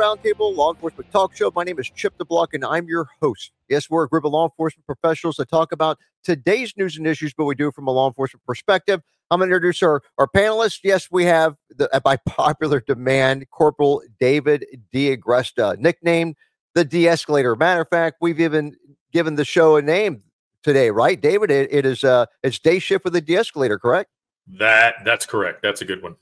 [0.00, 1.52] Roundtable Law Enforcement Talk Show.
[1.54, 3.52] My name is Chip DeBlock, and I'm your host.
[3.68, 7.34] Yes, we're a group of law enforcement professionals that talk about today's news and issues,
[7.34, 9.02] but we do it from a law enforcement perspective.
[9.30, 10.78] I'm going to introduce our, our panelists.
[10.82, 16.34] Yes, we have, the, by popular demand, Corporal David D'Agresta, nicknamed
[16.74, 17.54] the De-Escalator.
[17.54, 18.76] Matter of fact, we've even
[19.12, 20.22] given the show a name
[20.62, 21.50] today, right, David?
[21.50, 24.08] it, it is uh, it's day shift with the De-Escalator, correct?
[24.46, 25.60] That that's correct.
[25.60, 26.16] That's a good one.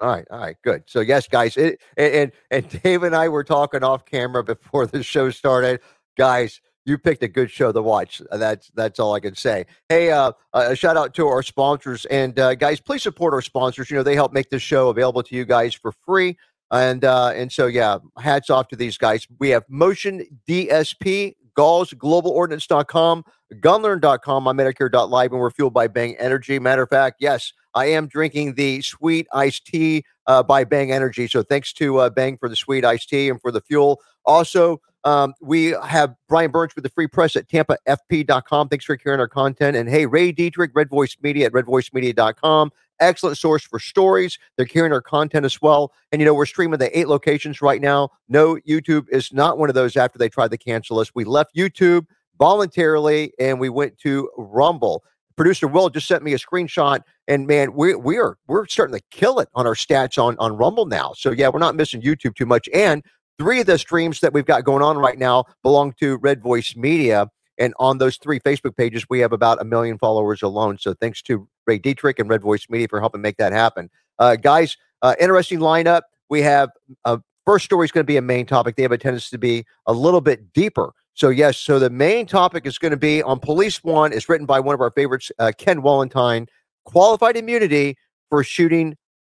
[0.00, 0.84] All right, all right, good.
[0.86, 5.02] So yes, guys, it, and and Dave and I were talking off camera before the
[5.02, 5.80] show started.
[6.16, 8.22] Guys, you picked a good show to watch.
[8.30, 9.66] That's that's all I can say.
[9.88, 13.90] Hey, uh, a shout out to our sponsors and uh, guys, please support our sponsors.
[13.90, 16.38] You know they help make this show available to you guys for free.
[16.70, 19.26] And uh, and so yeah, hats off to these guys.
[19.38, 26.60] We have Motion DSP, Galls, GlobalOrdnance.com, Gunlearn.com, MyMedicare.live, and we're fueled by Bang Energy.
[26.60, 31.26] Matter of fact, yes, I am drinking the sweet iced tea uh, by Bang Energy.
[31.26, 34.00] So thanks to uh, Bang for the sweet iced tea and for the fuel.
[34.24, 38.68] Also, um, we have Brian Burns with the free press at tampafp.com.
[38.68, 39.76] Thanks for carrying our content.
[39.76, 42.70] And hey, Ray Dietrich, Red Voice Media at redvoicemedia.com.
[43.00, 44.38] Excellent source for stories.
[44.56, 45.92] They're carrying our content as well.
[46.12, 48.10] And you know, we're streaming the eight locations right now.
[48.28, 51.14] No, YouTube is not one of those after they tried to cancel us.
[51.14, 52.06] We left YouTube
[52.38, 55.04] voluntarily and we went to Rumble.
[55.36, 59.04] Producer Will just sent me a screenshot, and man, we we are we're starting to
[59.12, 61.12] kill it on our stats on on Rumble now.
[61.16, 62.68] So yeah, we're not missing YouTube too much.
[62.74, 63.04] And
[63.38, 66.74] three of the streams that we've got going on right now belong to Red Voice
[66.74, 67.28] Media.
[67.58, 70.78] And on those three Facebook pages, we have about a million followers alone.
[70.78, 73.90] So thanks to Ray Dietrich and Red Voice Media for helping make that happen.
[74.18, 76.02] Uh, guys, uh, interesting lineup.
[76.30, 76.70] We have
[77.04, 78.76] uh, first story is going to be a main topic.
[78.76, 80.92] They have a tendency to be a little bit deeper.
[81.14, 84.12] So yes, so the main topic is going to be on Police One.
[84.12, 86.46] It's written by one of our favorites, uh, Ken Wallentine.
[86.84, 87.96] Qualified immunity
[88.30, 88.96] for shooting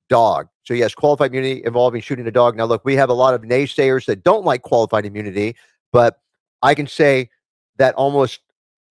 [0.09, 0.49] dog.
[0.65, 2.57] So yes, qualified immunity involving shooting a dog.
[2.57, 5.55] Now look, we have a lot of naysayers that don't like qualified immunity,
[5.93, 6.19] but
[6.63, 7.31] I can say
[7.79, 8.41] that almost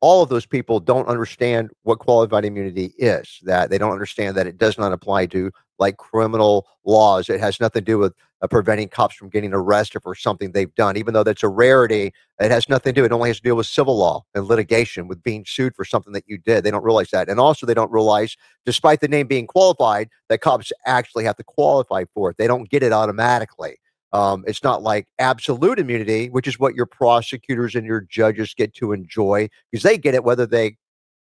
[0.01, 3.39] all of those people don't understand what qualified immunity is.
[3.43, 7.29] That they don't understand that it does not apply to like criminal laws.
[7.29, 10.73] It has nothing to do with uh, preventing cops from getting arrested for something they've
[10.75, 12.13] done, even though that's a rarity.
[12.39, 13.05] It has nothing to do.
[13.05, 16.13] It only has to deal with civil law and litigation, with being sued for something
[16.13, 16.63] that you did.
[16.63, 20.41] They don't realize that, and also they don't realize, despite the name being qualified, that
[20.41, 22.37] cops actually have to qualify for it.
[22.37, 23.77] They don't get it automatically.
[24.17, 28.73] Um, it's not like absolute immunity, which is what your prosecutors and your judges get
[28.75, 30.75] to enjoy because they get it whether they,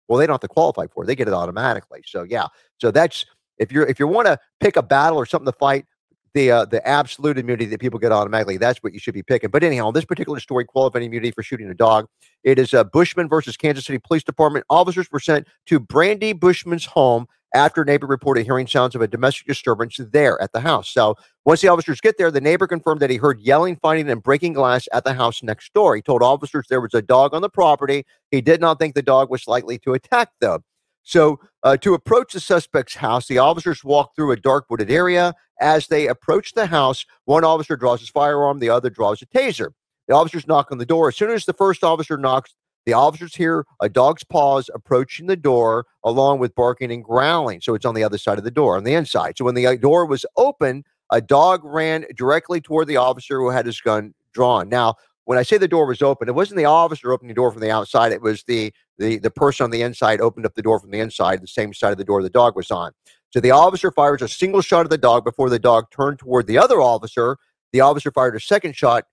[0.07, 1.07] well, they don't have to qualify for it.
[1.07, 2.03] They get it automatically.
[2.05, 2.47] So yeah,
[2.79, 3.25] so that's
[3.57, 5.85] if you're if you want to pick a battle or something to fight,
[6.33, 8.55] the uh, the absolute immunity that people get automatically.
[8.55, 9.49] That's what you should be picking.
[9.49, 12.05] But anyhow, this particular story, qualifying immunity for shooting a dog,
[12.45, 14.65] it is uh, Bushman versus Kansas City Police Department.
[14.69, 17.25] Officers were sent to Brandy Bushman's home
[17.55, 20.89] after a neighbor reported hearing sounds of a domestic disturbance there at the house.
[20.89, 24.21] So once the officers get there, the neighbor confirmed that he heard yelling, fighting, and
[24.21, 25.95] breaking glass at the house next door.
[25.95, 28.05] He told officers there was a dog on the property.
[28.29, 30.63] He did not think the dog was likely to attack them.
[31.03, 35.33] So, uh, to approach the suspect's house, the officers walk through a dark wooded area.
[35.61, 39.69] As they approach the house, one officer draws his firearm, the other draws a taser.
[40.07, 41.07] The officers knock on the door.
[41.07, 45.35] As soon as the first officer knocks, the officers hear a dog's paws approaching the
[45.35, 47.61] door, along with barking and growling.
[47.61, 49.37] So it's on the other side of the door, on the inside.
[49.37, 53.49] So when the uh, door was open, a dog ran directly toward the officer who
[53.49, 54.69] had his gun drawn.
[54.69, 54.95] Now,
[55.25, 57.61] when I say the door was open, it wasn't the officer opening the door from
[57.61, 58.11] the outside.
[58.11, 60.99] It was the the the person on the inside opened up the door from the
[60.99, 62.91] inside, the same side of the door the dog was on.
[63.31, 66.47] So the officer fires a single shot at the dog before the dog turned toward
[66.47, 67.37] the other officer.
[67.73, 69.05] The officer fired a second shot,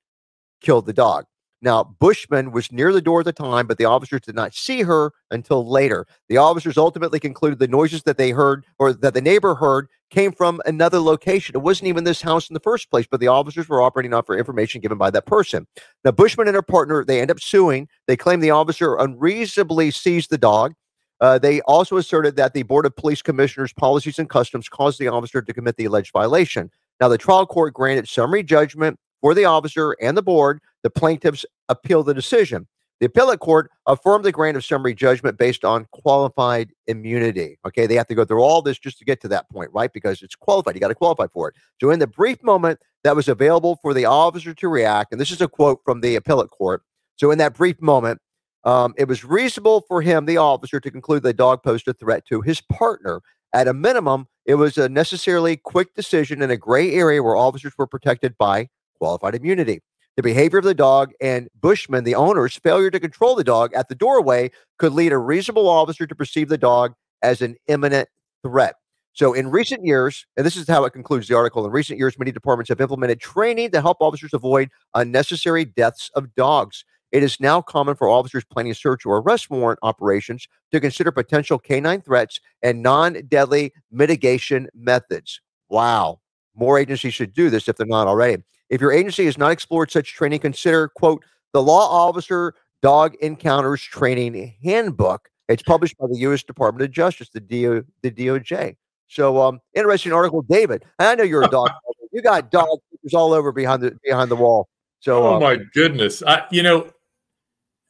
[0.61, 1.25] killed the dog.
[1.63, 4.83] Now, Bushman was near the door at the time, but the officers did not see
[4.83, 6.07] her until later.
[6.29, 10.33] The officers ultimately concluded the noises that they heard or that the neighbor heard came
[10.33, 11.55] from another location.
[11.55, 14.27] It wasn't even this house in the first place, but the officers were operating off
[14.27, 15.69] for information given by that person.
[16.05, 17.89] Now, Bushman and her partner, they end up suing.
[18.09, 20.75] They claim the officer unreasonably seized the dog.
[21.21, 25.07] Uh, they also asserted that the Board of Police Commissioners' policies and customs caused the
[25.07, 26.73] officer to commit the alleged violation.
[27.01, 30.61] Now, the trial court granted summary judgment for the officer and the board.
[30.83, 32.67] The plaintiffs appealed the decision.
[33.01, 37.59] The appellate court affirmed the grant of summary judgment based on qualified immunity.
[37.67, 39.93] Okay, they have to go through all this just to get to that point, right?
[39.93, 40.75] Because it's qualified.
[40.75, 41.55] You got to qualify for it.
[41.81, 45.33] So, in the brief moment that was available for the officer to react, and this
[45.33, 46.83] is a quote from the appellate court.
[47.17, 48.21] So, in that brief moment,
[48.63, 52.25] um, it was reasonable for him, the officer, to conclude the dog posed a threat
[52.27, 53.21] to his partner.
[53.53, 57.73] At a minimum, it was a necessarily quick decision in a gray area where officers
[57.77, 58.69] were protected by
[59.03, 59.81] qualified immunity.
[60.17, 63.89] The behavior of the dog and Bushman, the owner's failure to control the dog at
[63.89, 68.09] the doorway, could lead a reasonable officer to perceive the dog as an imminent
[68.45, 68.77] threat.
[69.13, 72.17] So, in recent years, and this is how it concludes the article, in recent years,
[72.17, 76.85] many departments have implemented training to help officers avoid unnecessary deaths of dogs.
[77.11, 81.59] It is now common for officers planning search or arrest warrant operations to consider potential
[81.59, 85.41] canine threats and non deadly mitigation methods.
[85.69, 86.21] Wow.
[86.55, 88.45] More agencies should do this if they're not already.
[88.73, 91.23] If your agency has not explored such training, consider, quote,
[91.53, 95.29] the Law Officer Dog Encounters Training Handbook.
[95.49, 96.43] It's published by the U.S.
[96.43, 98.77] Department of Justice, the, DO, the DOJ.
[99.09, 100.87] So, um, interesting article, David.
[100.99, 101.71] I know you're a dog.
[102.13, 102.67] you got dog
[103.13, 104.71] all over behind the behind the wall.
[105.01, 106.91] So, oh um, my goodness, I, you know,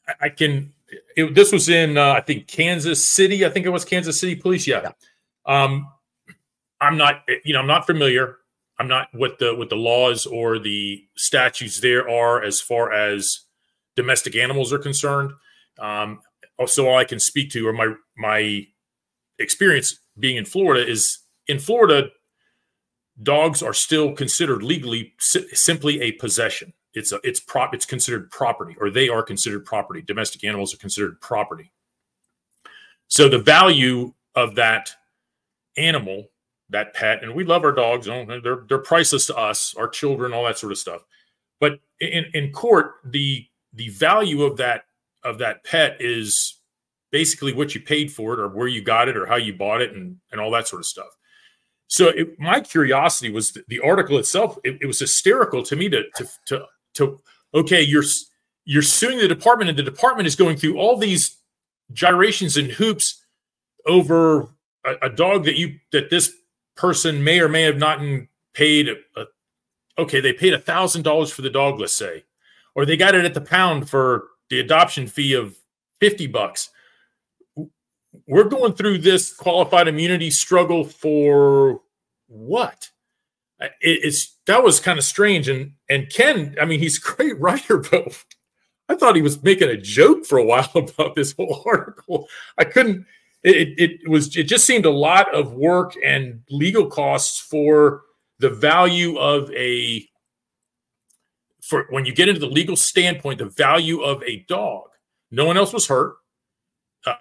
[0.08, 0.73] I, I can.
[1.17, 3.46] It, this was in, uh, I think, Kansas City.
[3.46, 4.67] I think it was Kansas City Police.
[4.67, 4.82] Yeah.
[4.82, 5.62] yeah.
[5.62, 5.88] Um,
[6.81, 8.38] I'm not, you know, I'm not familiar.
[8.78, 13.40] I'm not what the what the laws or the statutes there are as far as
[13.96, 15.32] domestic animals are concerned.
[15.78, 16.20] Um,
[16.66, 18.66] so all I can speak to or my my
[19.38, 22.10] experience being in Florida is in Florida,
[23.22, 26.72] dogs are still considered legally si- simply a possession.
[26.94, 30.02] It's a it's prop it's considered property, or they are considered property.
[30.02, 31.72] Domestic animals are considered property.
[33.08, 34.90] So the value of that
[35.76, 36.28] animal,
[36.72, 38.06] that pet, and we love our dogs.
[38.06, 41.04] They're they're priceless to us, our children, all that sort of stuff.
[41.60, 44.84] But in, in court, the the value of that
[45.24, 46.58] of that pet is
[47.12, 49.82] basically what you paid for it or where you got it or how you bought
[49.82, 51.16] it and, and all that sort of stuff.
[51.86, 54.58] So it, my curiosity was the, the article itself.
[54.64, 56.64] It, it, was hysterical to me to, to, to,
[56.94, 57.20] to,
[57.54, 58.04] okay, you're,
[58.64, 61.36] you're suing the department and the department is going through all these
[61.92, 63.22] gyrations and hoops
[63.86, 64.48] over
[64.84, 66.32] a, a dog that you, that this
[66.76, 68.00] person may or may have not
[68.54, 68.88] paid.
[68.88, 69.24] A,
[69.98, 70.20] okay.
[70.20, 72.24] They paid a thousand dollars for the dog, let's say,
[72.74, 75.56] or they got it at the pound for the adoption fee of
[76.00, 76.70] 50 bucks
[78.26, 81.80] we're going through this qualified immunity struggle for
[82.26, 82.90] what?
[83.60, 85.48] It, it's that was kind of strange.
[85.48, 88.24] And and Ken, I mean, he's a great writer, but
[88.88, 92.28] I thought he was making a joke for a while about this whole article.
[92.58, 93.06] I couldn't.
[93.44, 94.36] It, it was.
[94.36, 98.02] It just seemed a lot of work and legal costs for
[98.38, 100.06] the value of a.
[101.60, 104.88] For when you get into the legal standpoint, the value of a dog.
[105.30, 106.16] No one else was hurt.
[107.04, 107.14] Uh,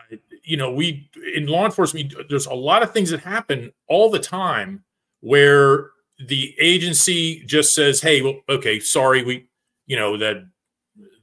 [0.44, 4.19] you know, we in law enforcement, there's a lot of things that happen all the
[4.19, 4.83] time
[5.21, 5.89] where
[6.27, 9.47] the agency just says, "Hey, well, okay, sorry, we,
[9.88, 10.44] you know, that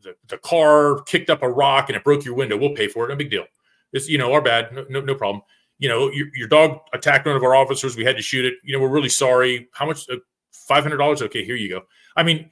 [0.02, 2.56] the, the car kicked up a rock and it broke your window.
[2.56, 3.08] We'll pay for it.
[3.08, 3.44] No big deal.
[3.92, 4.72] It's you know our bad.
[4.72, 5.42] No, no, no problem.
[5.78, 7.96] You know, your, your dog attacked one of our officers.
[7.96, 8.54] We had to shoot it.
[8.64, 9.68] You know, we're really sorry.
[9.72, 10.08] How much?
[10.10, 10.16] Uh,
[10.50, 11.22] Five hundred dollars.
[11.22, 11.82] Okay, here you go.
[12.14, 12.50] I mean,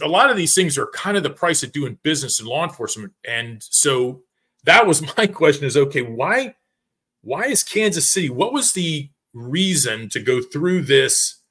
[0.00, 2.62] a lot of these things are kind of the price of doing business in law
[2.62, 4.22] enforcement, and so
[4.64, 6.54] that was my question is okay why
[7.22, 11.42] why is kansas city what was the reason to go through this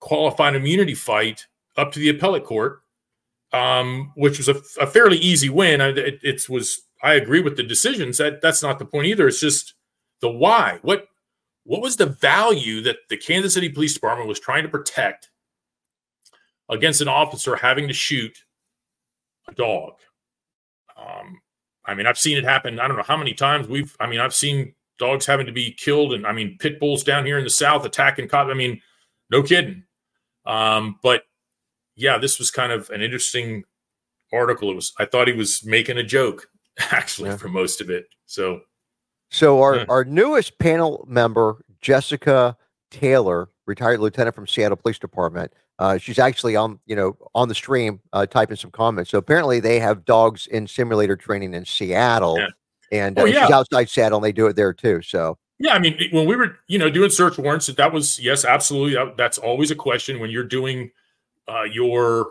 [0.00, 1.46] qualified immunity fight
[1.76, 2.80] up to the appellate court
[3.54, 7.62] um, which was a, a, fairly easy win it, it was i agree with the
[7.62, 9.74] decisions that that's not the point either it's just
[10.20, 11.08] the why what
[11.64, 15.30] what was the value that the kansas city police department was trying to protect
[16.68, 18.36] against an officer having to shoot
[19.48, 19.94] a dog
[20.96, 21.40] um,
[21.84, 22.78] I mean, I've seen it happen.
[22.78, 23.96] I don't know how many times we've.
[23.98, 27.26] I mean, I've seen dogs having to be killed, and I mean, pit bulls down
[27.26, 28.50] here in the south attacking cops.
[28.50, 28.80] I mean,
[29.30, 29.84] no kidding.
[30.46, 31.24] Um, but
[31.96, 33.64] yeah, this was kind of an interesting
[34.32, 34.70] article.
[34.70, 34.92] It was.
[34.98, 36.48] I thought he was making a joke
[36.90, 37.36] actually yeah.
[37.36, 38.06] for most of it.
[38.26, 38.60] So,
[39.30, 39.84] so our yeah.
[39.88, 42.56] our newest panel member, Jessica
[42.90, 45.52] Taylor, retired lieutenant from Seattle Police Department.
[45.78, 49.10] Uh, she's actually on, you know, on the stream uh, typing some comments.
[49.10, 52.48] So apparently they have dogs in simulator training in Seattle, yeah.
[52.92, 53.46] and uh, oh, yeah.
[53.46, 55.00] she's outside Seattle, and they do it there too.
[55.02, 58.44] So yeah, I mean, when we were, you know, doing search warrants, that was yes,
[58.44, 58.98] absolutely.
[59.16, 60.90] That's always a question when you're doing
[61.48, 62.30] uh, your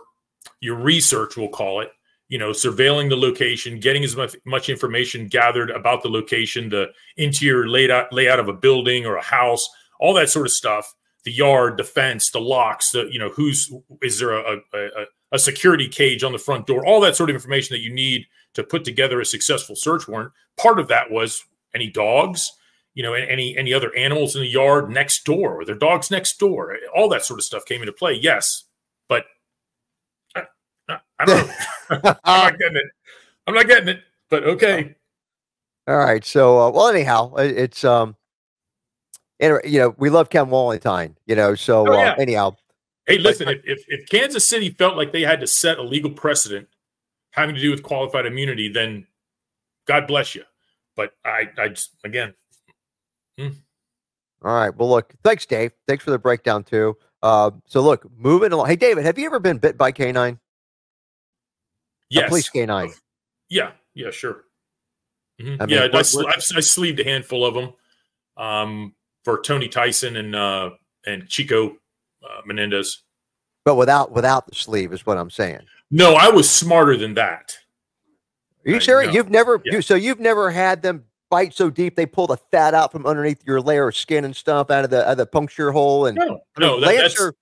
[0.59, 1.91] your research, we'll call it.
[2.31, 6.87] You know, surveilling the location, getting as much, much information gathered about the location, the
[7.17, 9.67] interior layout layout of a building or a house,
[9.99, 10.91] all that sort of stuff
[11.23, 13.71] the yard, the fence, the locks, the you know who's
[14.01, 17.35] is there a, a, a security cage on the front door, all that sort of
[17.35, 20.31] information that you need to put together a successful search warrant.
[20.57, 21.43] Part of that was
[21.75, 22.51] any dogs,
[22.93, 26.39] you know, any any other animals in the yard next door, or their dogs next
[26.39, 28.13] door, all that sort of stuff came into play.
[28.13, 28.63] Yes,
[29.07, 29.25] but
[30.89, 31.53] I, I don't know.
[32.23, 32.85] I'm not getting it.
[33.47, 34.01] I'm not getting it.
[34.29, 34.95] But okay.
[35.87, 36.23] All right.
[36.23, 38.15] So, uh, well, anyhow, it's um,
[39.41, 41.55] and you know, we love Ken Wallentine, you know.
[41.55, 42.11] So oh, yeah.
[42.11, 42.55] uh, anyhow,
[43.07, 46.11] hey, listen, but, if, if Kansas City felt like they had to set a legal
[46.11, 46.67] precedent
[47.31, 49.07] having to do with qualified immunity, then
[49.87, 50.43] God bless you.
[50.95, 52.33] But I, I just again,
[53.37, 53.49] hmm.
[54.43, 54.75] All right.
[54.75, 55.71] Well, look, thanks, Dave.
[55.87, 56.97] Thanks for the breakdown too.
[57.21, 58.67] Uh, so look, moving along.
[58.67, 60.39] Hey, David, have you ever been bit by canine?
[62.11, 62.29] Yes.
[62.29, 62.91] Police canine.
[63.49, 63.71] Yeah.
[63.93, 64.11] Yeah.
[64.11, 64.43] Sure.
[65.41, 65.61] Mm-hmm.
[65.61, 67.73] I mean, yeah, what- I, sl- what- I sleeved a handful of them
[68.37, 70.71] um, for Tony Tyson and uh,
[71.05, 71.77] and Chico
[72.23, 73.03] uh, Menendez.
[73.65, 75.61] But without without the sleeve is what I'm saying.
[75.89, 77.57] No, I was smarter than that.
[78.65, 79.11] Are you I know.
[79.11, 79.75] You've never Yeah.
[79.75, 83.05] you, so you've never had them bite so deep they pull the fat out from
[83.05, 86.05] underneath your layer of skin and stuff out of the out of the puncture hole
[86.07, 87.35] and No, no, that, that's Lancer,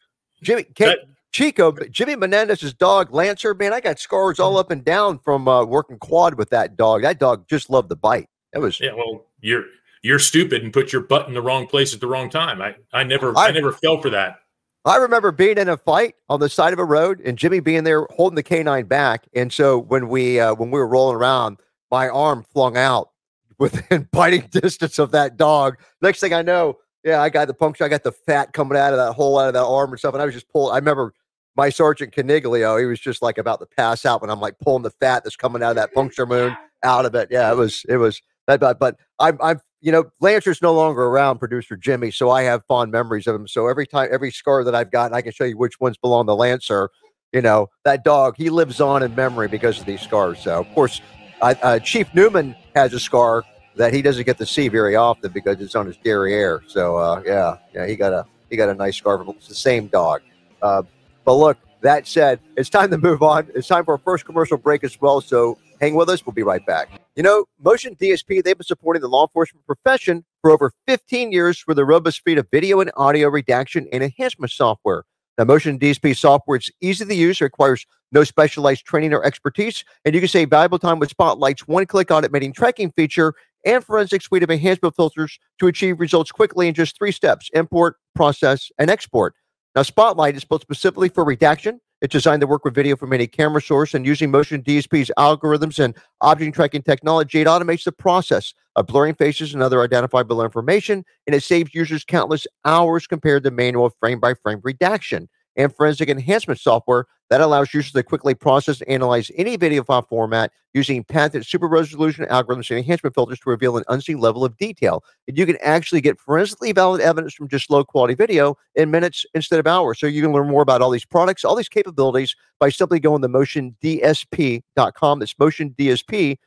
[0.43, 0.99] Jimmy Ca- that-
[1.31, 5.63] Chico, Jimmy Menendez's dog, Lancer, man, I got scars all up and down from uh,
[5.63, 7.03] working quad with that dog.
[7.03, 8.27] That dog just loved the bite.
[8.53, 8.93] That was yeah.
[8.93, 9.65] Well, you're
[10.01, 12.61] you're stupid and put your butt in the wrong place at the wrong time.
[12.61, 14.39] I I never I- I, never fell for that.
[14.85, 17.83] I remember being in a fight on the side of a road and Jimmy being
[17.83, 19.27] there holding the canine back.
[19.35, 21.59] And so when we uh, when we were rolling around,
[21.91, 23.09] my arm flung out
[23.59, 25.77] within biting distance of that dog.
[26.01, 27.83] Next thing I know, yeah, I got the puncture.
[27.83, 30.13] I got the fat coming out of that hole out of that arm and stuff.
[30.13, 30.73] And I was just pulling.
[30.73, 31.13] I remember
[31.55, 32.79] my sergeant Caniglio.
[32.79, 35.35] He was just like about to pass out when I'm like pulling the fat that's
[35.35, 37.29] coming out of that puncture wound out of it.
[37.31, 38.59] Yeah, it was it was that.
[38.59, 42.11] But, but I'm I'm you know Lancer's no longer around, producer Jimmy.
[42.11, 43.47] So I have fond memories of him.
[43.47, 46.27] So every time every scar that I've gotten, I can show you which ones belong
[46.27, 46.89] to Lancer.
[47.33, 48.35] You know that dog.
[48.37, 50.41] He lives on in memory because of these scars.
[50.41, 51.01] So of course,
[51.41, 53.43] I, uh, Chief Newman has a scar
[53.75, 56.61] that he doesn't get to see very often because it's on his derriere.
[56.67, 59.23] So uh, yeah, yeah, he got a he got a nice scar.
[59.29, 60.21] It's the same dog.
[60.61, 60.83] Uh,
[61.29, 63.49] but look, that said, it's time to move on.
[63.53, 65.21] It's time for our first commercial break as well.
[65.21, 66.25] So hang with us.
[66.25, 66.89] We'll be right back.
[67.15, 71.65] You know, Motion DSP, they've been supporting the law enforcement profession for over 15 years
[71.67, 75.03] with a robust suite of video and audio redaction and enhancement software.
[75.37, 80.15] Now, Motion DSP software is easy to use, requires no specialized training or expertise, and
[80.15, 83.35] you can save valuable time with Spotlight's one-click automating tracking feature
[83.67, 87.97] and forensic suite of enhancement filters to achieve results quickly in just three steps: import,
[88.15, 89.35] process, and export.
[89.75, 91.79] Now, Spotlight is built specifically for redaction.
[92.01, 95.83] It's designed to work with video from any camera source, and using Motion DSP's algorithms
[95.83, 101.03] and object tracking technology, it automates the process of blurring faces and other identifiable information,
[101.27, 105.27] and it saves users countless hours compared to manual frame-by-frame redaction
[105.59, 110.01] and forensic enhancement software that allows users to quickly process and analyze any video file
[110.01, 114.57] format using patented super resolution algorithms and enhancement filters to reveal an unseen level of
[114.57, 115.03] detail.
[115.27, 119.25] And you can actually get forensically valid evidence from just low quality video in minutes
[119.35, 119.99] instead of hours.
[119.99, 123.21] So you can learn more about all these products, all these capabilities by simply going
[123.21, 125.19] to motiondsp.com.
[125.19, 126.37] That's motiondsp.com.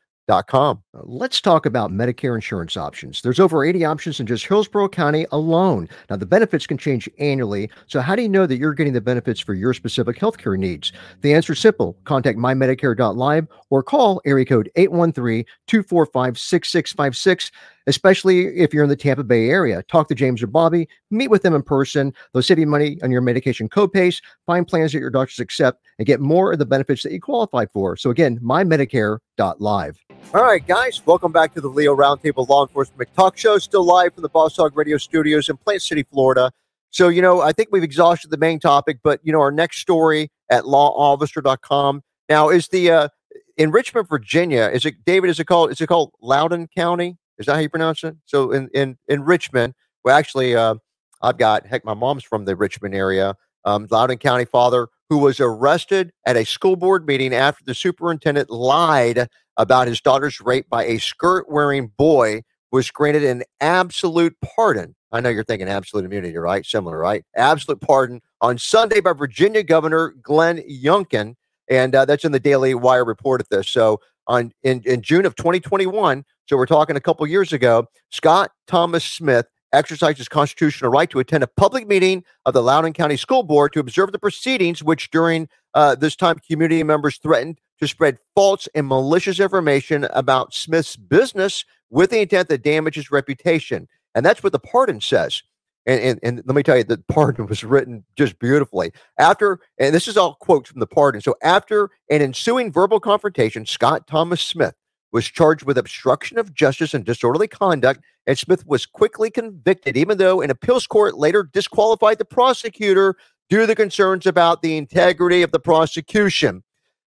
[0.95, 3.23] Let's talk about Medicare insurance options.
[3.23, 5.89] There's over 80 options in just Hillsborough County alone.
[6.09, 7.71] Now, the benefits can change annually.
[7.89, 10.93] So, how do you know that you're getting the benefits for your specific healthcare needs?
[11.23, 11.97] The answer is simple.
[12.05, 17.51] Contact mymedicare.live or call area code 813 245 6656,
[17.87, 19.83] especially if you're in the Tampa Bay area.
[19.85, 22.13] Talk to James or Bobby, meet with them in person.
[22.33, 26.07] They'll save you money on your medication copays, find plans that your doctors accept, and
[26.07, 27.97] get more of the benefits that you qualify for.
[27.97, 29.99] So, again, mymedicare.live.
[30.35, 33.59] All right, guys, welcome back to the Leo Roundtable Law Enforcement Talk Show.
[33.59, 36.53] Still live from the Boss Hog Radio Studios in Plant City, Florida.
[36.91, 39.79] So, you know, I think we've exhausted the main topic, but, you know, our next
[39.79, 42.03] story at lawofficer.com.
[42.29, 43.09] Now, is the, uh,
[43.57, 47.17] in Richmond, Virginia, is it, David, is it called, is it called Loudoun County?
[47.39, 48.17] Is that how you pronounce it?
[48.25, 49.75] So, in, in, in Richmond,
[50.05, 50.77] well, actually, uh,
[51.23, 53.37] I've got, heck, my mom's from the Richmond area.
[53.65, 58.49] Um, Loudoun County father who was arrested at a school board meeting after the superintendent
[58.49, 64.95] lied about his daughter's rape by a skirt wearing boy was granted an absolute pardon.
[65.13, 66.65] I know you're thinking absolute immunity, right?
[66.65, 67.23] Similar, right?
[67.37, 71.35] Absolute pardon on Sunday by Virginia Governor Glenn Youngkin.
[71.69, 73.69] And uh, that's in the Daily Wire reported this.
[73.69, 78.51] So on in, in June of 2021, so we're talking a couple years ago, Scott
[78.67, 83.17] Thomas Smith exercised his constitutional right to attend a public meeting of the Loudoun County
[83.17, 87.89] School Board to observe the proceedings, which during uh, this time community members threatened to
[87.89, 93.89] spread false and malicious information about Smith's business with the intent to damage his reputation.
[94.15, 95.43] And that's what the pardon says.
[95.87, 98.93] And, and, and let me tell you, the pardon was written just beautifully.
[99.19, 101.21] After, and this is all quotes from the pardon.
[101.21, 104.75] So, after an ensuing verbal confrontation, Scott Thomas Smith
[105.13, 110.19] was charged with obstruction of justice and disorderly conduct, and Smith was quickly convicted, even
[110.19, 113.17] though an appeals court later disqualified the prosecutor
[113.51, 116.63] due to the concerns about the integrity of the prosecution.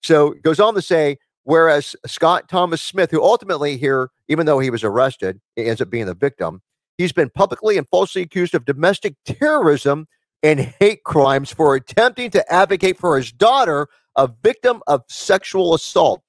[0.03, 4.59] So it goes on to say, whereas Scott Thomas Smith, who ultimately here, even though
[4.59, 6.62] he was arrested, ends up being the victim,
[7.00, 10.07] he's been publicly and falsely accused of domestic terrorism
[10.42, 16.23] and hate crimes for attempting to advocate for his daughter, a victim of sexual assault.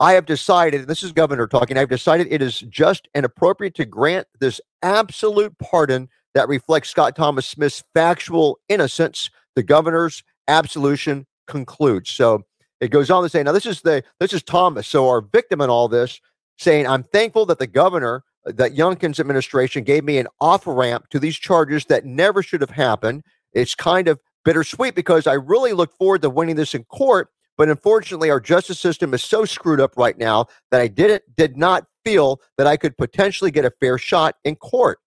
[0.00, 3.74] I have decided, and this is Governor talking, I've decided it is just and appropriate
[3.76, 9.30] to grant this absolute pardon that reflects Scott Thomas Smith's factual innocence.
[9.54, 12.10] The governor's absolution concludes.
[12.10, 12.42] So
[12.80, 14.86] it goes on to say, now this is the this is Thomas.
[14.88, 16.20] So our victim in all this
[16.58, 21.18] saying, I'm thankful that the governor, that Youngkin's administration gave me an off ramp to
[21.18, 23.22] these charges that never should have happened.
[23.52, 27.28] It's kind of bittersweet because I really look forward to winning this in court.
[27.56, 31.56] But unfortunately, our justice system is so screwed up right now that I didn't did
[31.56, 34.98] not feel that I could potentially get a fair shot in court.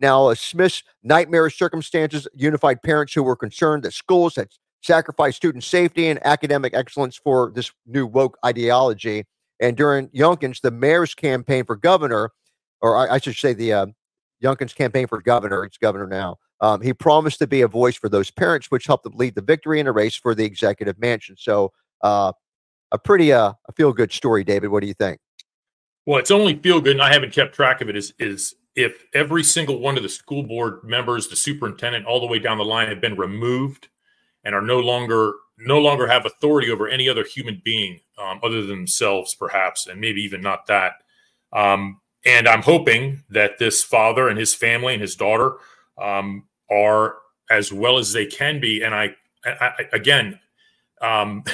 [0.00, 4.48] Now, uh, Smith's nightmarish circumstances unified parents who were concerned that schools had
[4.82, 9.24] sacrificed student safety and academic excellence for this new woke ideology.
[9.60, 12.30] And during Youngkin's, the mayor's campaign for governor,
[12.82, 13.86] or I, I should say the uh,
[14.42, 18.08] Youngkin's campaign for governor, it's governor now, um, he promised to be a voice for
[18.08, 21.36] those parents, which helped them lead the victory in a race for the executive mansion.
[21.38, 21.72] So,
[22.02, 22.32] uh,
[22.92, 24.68] a pretty uh, a feel good story, David.
[24.68, 25.18] What do you think?
[26.04, 27.96] Well, it's only feel good, and I haven't kept track of it.
[27.96, 32.26] Is is if every single one of the school board members, the superintendent, all the
[32.26, 33.88] way down the line, have been removed
[34.44, 38.60] and are no longer no longer have authority over any other human being um, other
[38.60, 40.94] than themselves, perhaps, and maybe even not that.
[41.52, 45.56] Um, and I'm hoping that this father and his family and his daughter
[46.00, 47.16] um, are
[47.50, 48.82] as well as they can be.
[48.82, 49.14] And I,
[49.44, 50.38] I, again,
[51.00, 51.44] um,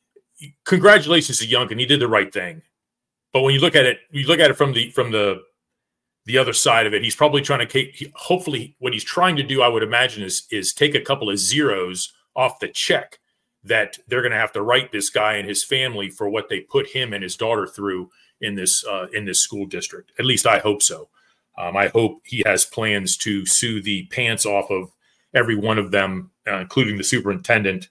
[0.64, 1.78] congratulations to Youngkin.
[1.78, 2.62] He did the right thing.
[3.32, 5.42] But when you look at it, you look at it from the from the
[6.24, 7.02] the other side of it.
[7.02, 10.46] He's probably trying to he, hopefully what he's trying to do, I would imagine, is
[10.50, 13.18] is take a couple of zeros off the check
[13.64, 16.60] that they're going to have to write this guy and his family for what they
[16.60, 18.10] put him and his daughter through
[18.42, 20.12] in this uh, in this school district.
[20.18, 21.08] At least I hope so.
[21.56, 24.90] Um, I hope he has plans to sue the pants off of
[25.34, 27.88] every one of them, uh, including the superintendent,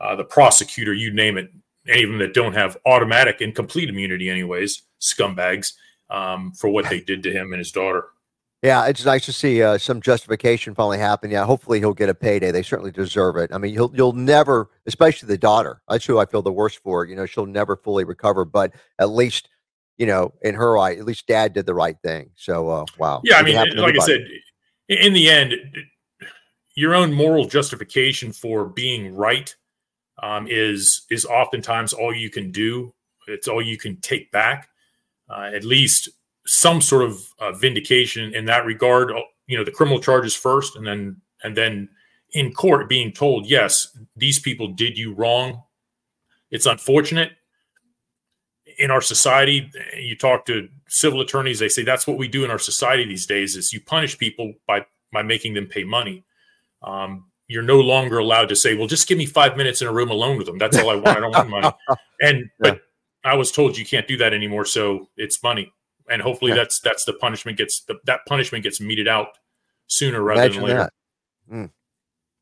[0.00, 1.50] uh, the prosecutor, you name it,
[1.88, 5.72] any of them that don't have automatic and complete immunity, anyways, scumbags,
[6.10, 8.06] um, for what they did to him and his daughter.
[8.62, 11.32] Yeah, it's nice to see uh, some justification finally happen.
[11.32, 12.52] Yeah, hopefully he'll get a payday.
[12.52, 13.50] They certainly deserve it.
[13.52, 15.82] I mean, you'll you'll never, especially the daughter.
[15.88, 17.04] That's who I feel the worst for.
[17.04, 19.48] You know, she'll never fully recover, but at least
[19.98, 22.30] you know, in her eye, at least dad did the right thing.
[22.36, 23.20] So, uh, wow.
[23.24, 24.26] Yeah, I mean, like I said,
[24.88, 25.54] in the end,
[26.74, 29.54] your own moral justification for being right
[30.22, 32.94] um, is is oftentimes all you can do.
[33.28, 34.68] It's all you can take back.
[35.28, 36.08] Uh, at least
[36.46, 39.12] some sort of uh, vindication in that regard.
[39.12, 41.88] Uh, you know, the criminal charges first, and then and then
[42.32, 45.62] in court being told, yes, these people did you wrong.
[46.50, 47.32] It's unfortunate
[48.78, 52.50] in our society, you talk to civil attorneys, they say that's what we do in
[52.50, 56.24] our society these days is you punish people by by making them pay money.
[56.82, 59.92] Um, you're no longer allowed to say, well, just give me five minutes in a
[59.92, 60.58] room alone with them.
[60.58, 61.08] That's all I want.
[61.08, 61.70] I don't want money.
[62.20, 62.80] And but
[63.24, 64.64] I was told you can't do that anymore.
[64.64, 65.72] So it's money.
[66.08, 66.58] And hopefully yeah.
[66.58, 69.28] that's that's the punishment gets the, that punishment gets meted out
[69.88, 70.90] sooner rather Imagine than later.
[71.52, 71.70] Mm.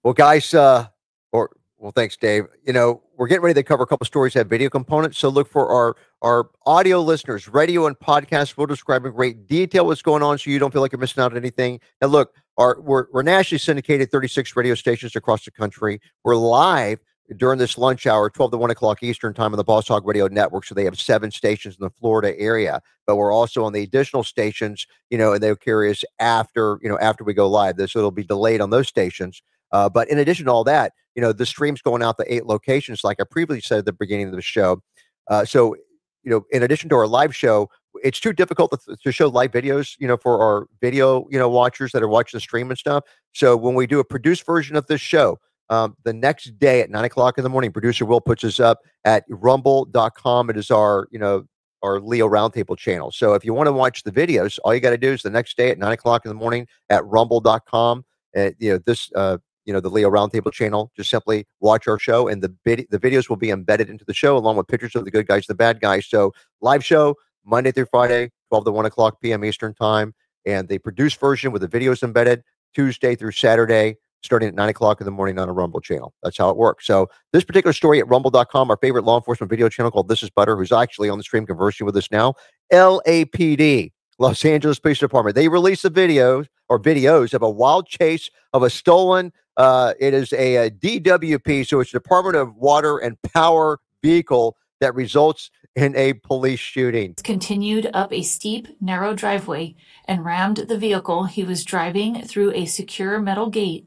[0.02, 0.88] Well, guys, uh,
[1.32, 2.44] or well, thanks, Dave.
[2.66, 5.18] You know, we're getting ready to cover a couple stories that have video components.
[5.18, 8.58] So look for our our audio listeners, radio and podcast.
[8.58, 11.22] We'll describe in great detail what's going on, so you don't feel like you're missing
[11.22, 11.80] out on anything.
[12.02, 16.02] And look, our we're, we're nationally syndicated, 36 radio stations across the country.
[16.22, 16.98] We're live
[17.36, 20.26] during this lunch hour, 12 to 1 o'clock Eastern time on the Boss Hog Radio
[20.26, 20.66] Network.
[20.66, 24.24] So they have seven stations in the Florida area, but we're also on the additional
[24.24, 27.76] stations, you know, and they'll carry us after, you know, after we go live.
[27.88, 29.42] So it'll be delayed on those stations.
[29.72, 32.46] Uh, but in addition to all that, you know, the stream's going out to eight
[32.46, 34.83] locations, like I previously said at the beginning of the show.
[35.28, 35.74] Uh, so,
[36.22, 37.68] you know, in addition to our live show,
[38.02, 41.48] it's too difficult to, to, show live videos, you know, for our video, you know,
[41.48, 43.04] watchers that are watching the stream and stuff.
[43.33, 45.38] So when we do a produced version of this show,
[45.70, 48.80] um, the next day at nine o'clock in the morning, producer Will puts us up
[49.04, 50.50] at rumble.com.
[50.50, 51.44] It is our, you know,
[51.83, 53.11] our Leo Roundtable channel.
[53.11, 55.30] So if you want to watch the videos, all you got to do is the
[55.30, 58.04] next day at nine o'clock in the morning at rumble.com.
[58.37, 60.90] Uh, you know, this uh, you know the Leo Roundtable channel.
[60.96, 64.14] Just simply watch our show, and the vid- the videos will be embedded into the
[64.14, 66.07] show along with pictures of the good guys, the bad guys.
[66.07, 69.44] So live show Monday through Friday, twelve to one o'clock p.m.
[69.44, 70.14] Eastern time,
[70.46, 72.42] and the produced version with the videos embedded
[72.75, 73.96] Tuesday through Saturday.
[74.23, 76.12] Starting at nine o'clock in the morning on a Rumble channel.
[76.23, 76.87] That's how it works.
[76.87, 80.29] So, this particular story at rumble.com, our favorite law enforcement video channel called This is
[80.29, 82.35] Butter, who's actually on the stream conversing with us now,
[82.70, 85.37] LAPD Los Angeles Police Department.
[85.37, 90.14] They released a video or videos of a wild chase of a stolen uh, it
[90.14, 95.94] is a, a, DWP, so it's Department of Water and Power vehicle that results in
[95.96, 97.14] a police shooting.
[97.23, 99.75] Continued up a steep, narrow driveway
[100.07, 103.87] and rammed the vehicle he was driving through a secure metal gate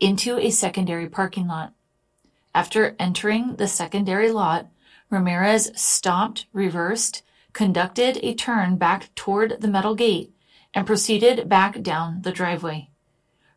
[0.00, 1.74] into a secondary parking lot.
[2.54, 4.68] After entering the secondary lot,
[5.10, 10.32] Ramirez stopped, reversed, conducted a turn back toward the metal gate,
[10.72, 12.89] and proceeded back down the driveway.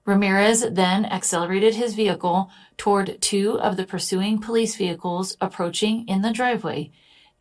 [0.06, 6.34] Ramirez then accelerated his vehicle toward two of the pursuing police vehicles approaching in the
[6.34, 6.92] driveway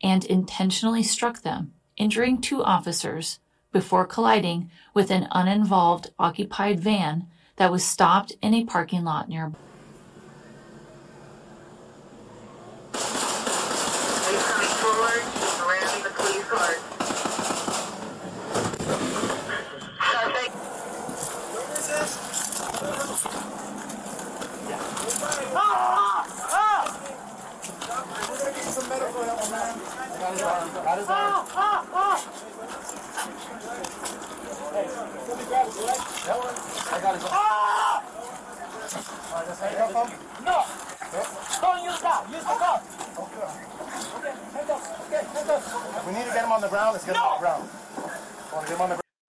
[0.01, 3.39] and intentionally struck them, injuring two officers
[3.73, 9.57] before colliding with an uninvolved occupied van that was stopped in a parking lot nearby.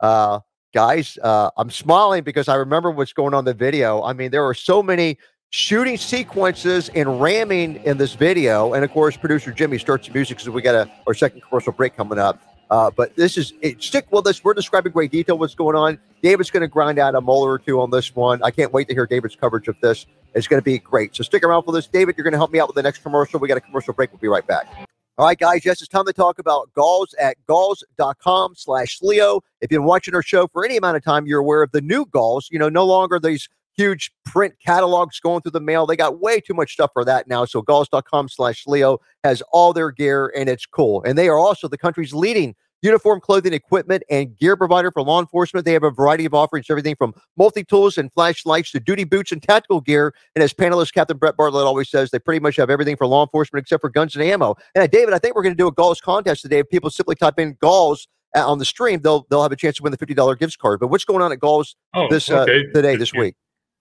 [0.00, 0.40] Uh,
[0.72, 4.02] guys, uh, I'm smiling because I remember what's going on in the video.
[4.02, 5.18] I mean, there are so many
[5.50, 8.74] shooting sequences and ramming in this video.
[8.74, 11.72] And of course, producer Jimmy starts the music because we got a our second commercial
[11.72, 12.40] break coming up.
[12.70, 14.42] Uh, but this is it, stick with us.
[14.42, 15.98] We're describing great detail what's going on.
[16.22, 18.42] David's going to grind out a molar or two on this one.
[18.42, 20.06] I can't wait to hear David's coverage of this.
[20.34, 21.14] It's going to be great.
[21.14, 21.86] So stick around for this.
[21.86, 23.38] David, you're going to help me out with the next commercial.
[23.38, 24.10] We got a commercial break.
[24.10, 24.66] We'll be right back.
[25.16, 25.64] All right, guys.
[25.64, 29.42] Yes, it's time to talk about Galls at galls.com slash Leo.
[29.60, 31.80] If you've been watching our show for any amount of time, you're aware of the
[31.80, 32.48] new Galls.
[32.50, 35.86] You know, no longer these huge print catalogs going through the mail.
[35.86, 37.44] They got way too much stuff for that now.
[37.44, 41.02] So galls.com slash Leo has all their gear and it's cool.
[41.04, 45.18] And they are also the country's leading uniform clothing equipment and gear provider for law
[45.18, 45.64] enforcement.
[45.64, 49.32] They have a variety of offerings, everything from multi tools and flashlights to duty boots
[49.32, 50.14] and tactical gear.
[50.34, 53.22] And as panelist Captain Brett Bartlett always says, they pretty much have everything for law
[53.22, 54.54] enforcement except for guns and ammo.
[54.74, 56.58] And uh, David, I think we're going to do a Galls contest today.
[56.58, 58.06] If people simply type in Galls
[58.36, 60.58] uh, on the stream, they'll they'll have a chance to win the fifty dollar gift
[60.58, 60.78] card.
[60.78, 63.34] But what's going on at Galls oh, this uh, today this week?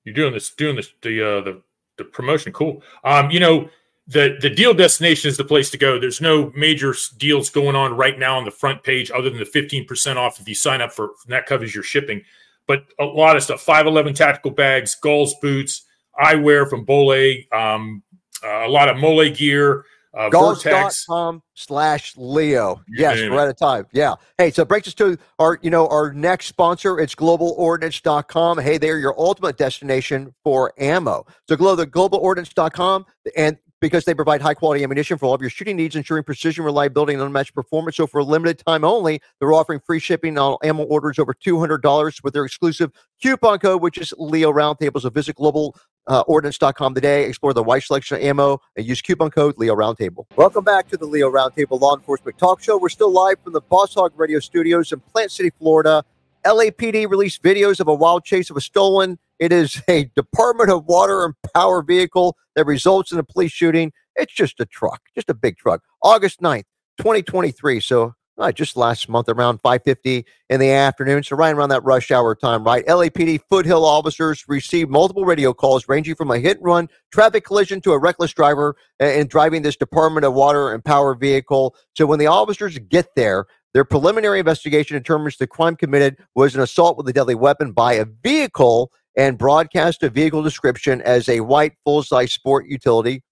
[0.04, 1.62] You're doing this, doing this, the uh, the
[1.98, 2.52] the promotion.
[2.52, 2.82] Cool.
[3.04, 3.70] Um, you know,
[4.08, 6.00] the the deal destination is the place to go.
[6.00, 9.46] There's no major deals going on right now on the front page other than the
[9.46, 12.22] 15% off if you sign up for that covers your shipping.
[12.68, 15.86] But a lot of stuff 511 tactical bags, Galls boots,
[16.20, 18.04] eyewear from Bollé, um,
[18.44, 19.86] uh, a lot of Mole gear,
[20.16, 22.82] uh, Galls.com slash Leo.
[22.88, 23.86] Yes, we're out of time.
[23.92, 24.16] Yeah.
[24.38, 27.00] Hey, so it brings us to our, you know, our next sponsor.
[27.00, 28.60] It's globalordnance.com.
[28.60, 31.26] Hey, they're your ultimate destination for ammo.
[31.48, 35.50] So go to globalordnance.com and because they provide high quality ammunition for all of your
[35.50, 37.98] shooting needs, ensuring precision, reliability, and unmatched performance.
[37.98, 42.24] So, for a limited time only, they're offering free shipping on ammo orders over $200
[42.24, 45.02] with their exclusive coupon code, which is Leo Roundtable.
[45.02, 45.76] So, visit global
[46.08, 50.26] uh, ordnance.com today, explore the wide selection of ammo, and use coupon code Leo Roundtable.
[50.36, 52.78] Welcome back to the Leo Roundtable Law Enforcement Talk Show.
[52.78, 56.04] We're still live from the Boss Hog Radio Studios in Plant City, Florida.
[56.46, 59.18] LAPD released videos of a wild chase of a stolen.
[59.40, 63.94] It is a Department of Water and Power vehicle that results in a police shooting.
[64.16, 65.82] It's just a truck, just a big truck.
[66.02, 66.66] August 9th,
[66.98, 67.80] 2023.
[67.80, 71.24] So uh, just last month around 5.50 in the afternoon.
[71.24, 72.86] So right around that rush hour time, right?
[72.86, 77.82] LAPD foothill officers received multiple radio calls ranging from a hit and run, traffic collision
[77.82, 81.76] to a reckless driver and driving this Department of Water and Power vehicle.
[81.96, 86.62] So when the officers get there, their preliminary investigation determines the crime committed was an
[86.62, 91.40] assault with a deadly weapon by a vehicle and broadcast a vehicle description as a
[91.42, 93.24] white full-size sport utility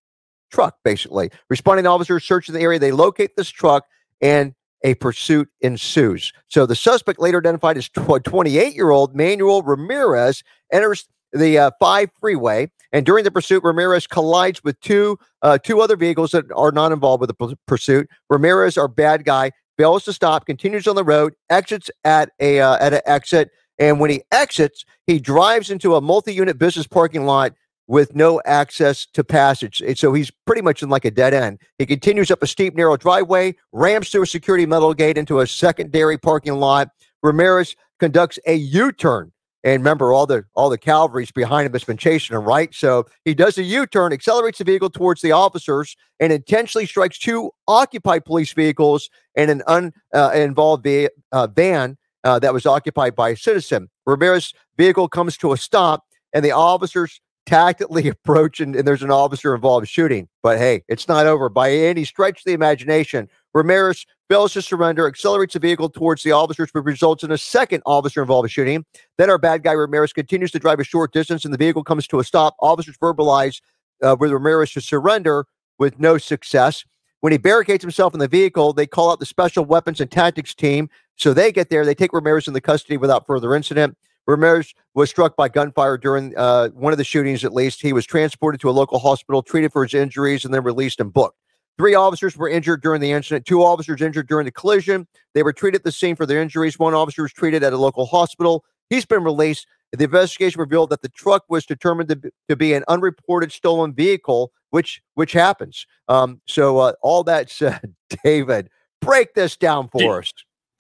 [0.52, 1.30] truck, basically.
[1.50, 2.78] Responding officers search in the area.
[2.78, 3.86] They locate this truck
[4.22, 4.54] and
[4.84, 6.34] a pursuit ensues.
[6.48, 12.10] So the suspect, later identified as 28 year old Manuel Ramirez, enters the uh, five
[12.20, 12.70] freeway.
[12.92, 16.92] And during the pursuit, Ramirez collides with two uh, two other vehicles that are not
[16.92, 18.10] involved with the pursuit.
[18.30, 22.78] Ramirez, our bad guy, fails to stop, continues on the road, exits at a uh,
[22.82, 27.54] at an exit, and when he exits, he drives into a multi-unit business parking lot
[27.92, 29.84] with no access to passage.
[29.98, 31.60] So he's pretty much in like a dead end.
[31.78, 35.46] He continues up a steep, narrow driveway, rams through a security metal gate into a
[35.46, 36.88] secondary parking lot.
[37.22, 39.34] Ramirez conducts a U-turn.
[39.66, 42.74] And remember, all the all the cavalry's behind him has been chasing him, right?
[42.74, 47.52] So he does a U-turn, accelerates the vehicle towards the officers, and intentionally strikes two
[47.68, 53.36] occupied police vehicles and an uninvolved uh, uh, van uh, that was occupied by a
[53.36, 53.90] citizen.
[54.06, 57.20] Ramirez's vehicle comes to a stop, and the officers
[57.52, 60.28] tactically approach, and, and there's an officer involved shooting.
[60.42, 63.30] But hey, it's not over by any stretch of the imagination.
[63.54, 67.84] Ramirez fails to surrender, accelerates the vehicle towards the officers, but results in a second
[67.86, 68.86] officer involved shooting.
[69.18, 72.08] Then our bad guy Ramirez continues to drive a short distance, and the vehicle comes
[72.08, 72.56] to a stop.
[72.60, 73.62] Officers verbalize
[74.02, 75.46] uh, with Ramirez to surrender
[75.78, 76.86] with no success.
[77.20, 80.56] When he barricades himself in the vehicle, they call out the special weapons and tactics
[80.56, 80.90] team.
[81.18, 83.96] So they get there, they take Ramirez into custody without further incident.
[84.28, 87.82] Ramirez was struck by gunfire during uh, one of the shootings, at least.
[87.82, 91.12] He was transported to a local hospital, treated for his injuries, and then released and
[91.12, 91.38] booked.
[91.78, 93.46] Three officers were injured during the incident.
[93.46, 95.08] Two officers injured during the collision.
[95.34, 96.78] They were treated at the scene for their injuries.
[96.78, 98.64] One officer was treated at a local hospital.
[98.90, 99.66] He's been released.
[99.92, 103.94] The investigation revealed that the truck was determined to be, to be an unreported stolen
[103.94, 105.86] vehicle, which which happens.
[106.08, 108.70] Um, so uh, all that said, David,
[109.02, 110.32] break this down for us.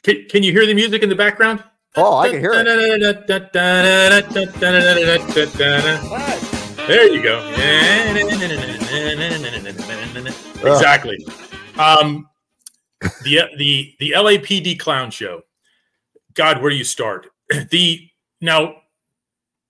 [0.03, 1.63] Can, can you hear the music in the background?
[1.95, 2.67] Oh, I can hear it.
[6.87, 7.39] There you go.
[10.73, 11.25] Exactly.
[11.77, 12.29] Um,
[13.23, 15.41] the the the LAPD clown show.
[16.33, 17.27] God, where do you start?
[17.71, 18.07] The
[18.39, 18.75] now,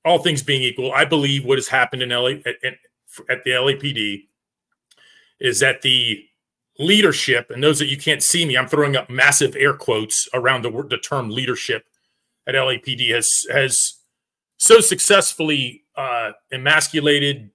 [0.06, 2.78] all things being equal, I believe what has happened in LA at,
[3.30, 4.28] at the LAPD
[5.40, 6.24] is that the
[6.78, 10.64] leadership, and those that you can't see me, I'm throwing up massive air quotes around
[10.64, 11.86] the the term leadership
[12.48, 14.00] at LAPD has has
[14.58, 17.50] so successfully uh, emasculated,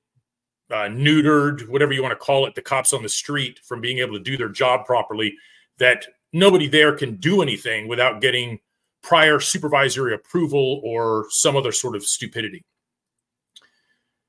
[0.70, 3.98] uh, neutered, whatever you want to call it, the cops on the street from being
[3.98, 5.34] able to do their job properly.
[5.78, 8.58] That nobody there can do anything without getting
[9.02, 12.64] prior supervisory approval or some other sort of stupidity.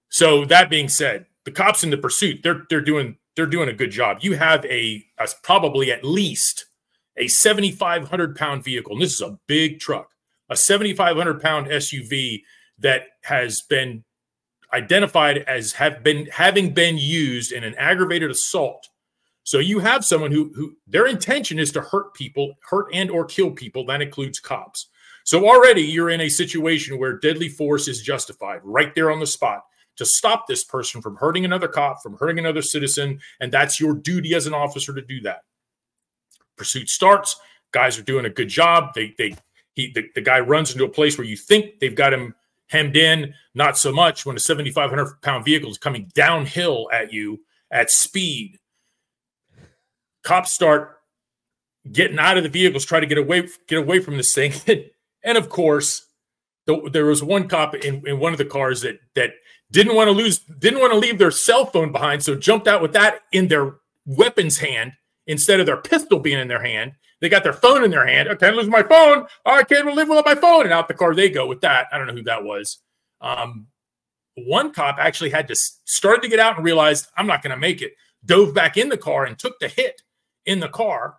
[0.10, 3.74] So that being said, the cops in the pursuit they're they're doing they're doing a
[3.74, 4.18] good job.
[4.22, 6.66] You have a, a probably at least
[7.18, 10.10] a 7,500 pound vehicle, and this is a big truck,
[10.50, 12.42] a 7,500 pound SUV
[12.80, 14.04] that has been
[14.74, 18.88] identified as have been having been used in an aggravated assault.
[19.44, 23.26] So you have someone who who their intention is to hurt people, hurt and or
[23.26, 23.86] kill people.
[23.86, 24.88] That includes cops.
[25.24, 29.28] So already you're in a situation where deadly force is justified right there on the
[29.28, 29.64] spot
[29.98, 33.94] to stop this person from hurting another cop, from hurting another citizen, and that's your
[33.94, 35.40] duty as an officer to do that.
[36.56, 37.36] Pursuit starts.
[37.72, 38.94] Guys are doing a good job.
[38.94, 39.36] They they
[39.78, 42.34] he the, the guy runs into a place where you think they've got him
[42.68, 43.34] hemmed in.
[43.54, 47.40] Not so much when a 7,500 pound vehicle is coming downhill at you
[47.72, 48.58] at speed.
[50.24, 50.98] Cops start
[51.90, 54.52] getting out of the vehicles, try to get away get away from this thing,
[55.24, 56.08] and of course,
[56.66, 59.32] the, there was one cop in, in one of the cars that that
[59.72, 62.82] didn't want to lose, didn't want to leave their cell phone behind, so jumped out
[62.82, 64.94] with that in their weapons hand
[65.28, 66.94] instead of their pistol being in their hand.
[67.20, 68.30] They got their phone in their hand.
[68.30, 69.26] I can't lose my phone.
[69.46, 70.66] I can't live without my phone.
[70.66, 71.88] And out the car they go with that.
[71.92, 72.80] I don't know who that was.
[73.22, 73.68] Um,
[74.36, 77.60] one cop actually had to start to get out and realized I'm not going to
[77.60, 77.94] make it.
[78.26, 80.02] Dove back in the car and took the hit
[80.46, 81.16] in the car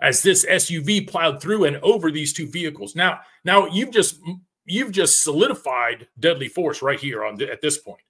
[0.00, 2.94] as this SUV plowed through and over these two vehicles.
[2.94, 4.20] Now, now you've just
[4.64, 8.00] you've just solidified deadly force right here on the, at this point.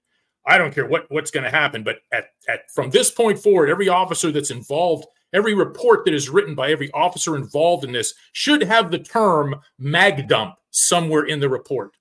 [0.45, 3.69] I don't care what what's going to happen, but at, at from this point forward,
[3.69, 8.13] every officer that's involved Every report that is written by every officer involved in this
[8.33, 11.95] should have the term mag dump somewhere in the report.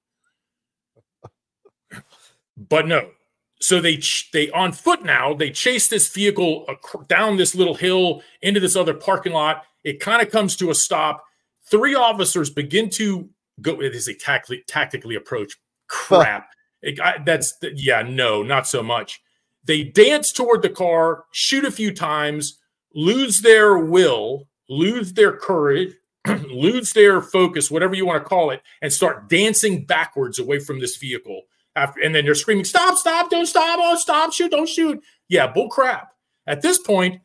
[2.56, 3.10] But no.
[3.60, 4.00] So they
[4.32, 5.34] they on foot now.
[5.34, 6.66] They chase this vehicle
[7.08, 9.64] down this little hill into this other parking lot.
[9.84, 11.24] It kind of comes to a stop.
[11.66, 13.28] Three officers begin to
[13.60, 13.80] go.
[13.80, 15.56] It is a tactically tactically approach.
[15.88, 16.48] Crap.
[16.82, 18.02] It, I, that's yeah.
[18.02, 19.20] No, not so much.
[19.64, 22.58] They dance toward the car, shoot a few times
[22.94, 25.94] lose their will, lose their courage,
[26.26, 30.80] lose their focus, whatever you want to call it, and start dancing backwards away from
[30.80, 31.42] this vehicle.
[31.76, 32.96] After and then they're screaming, "Stop!
[32.96, 33.30] Stop!
[33.30, 33.78] Don't stop!
[33.80, 34.32] Oh, stop!
[34.32, 34.50] Shoot!
[34.50, 36.12] Don't shoot!" Yeah, bull crap.
[36.46, 37.20] At this point,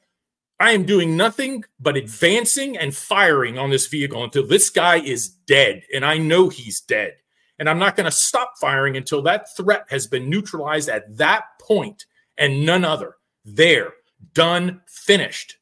[0.60, 5.30] I am doing nothing but advancing and firing on this vehicle until this guy is
[5.30, 7.15] dead, and I know he's dead.
[7.60, 11.43] And I'm not going to stop firing until that threat has been neutralized at that
[11.60, 12.06] point
[12.38, 13.15] and none other.
[13.45, 13.93] There,
[14.34, 15.58] done, finished.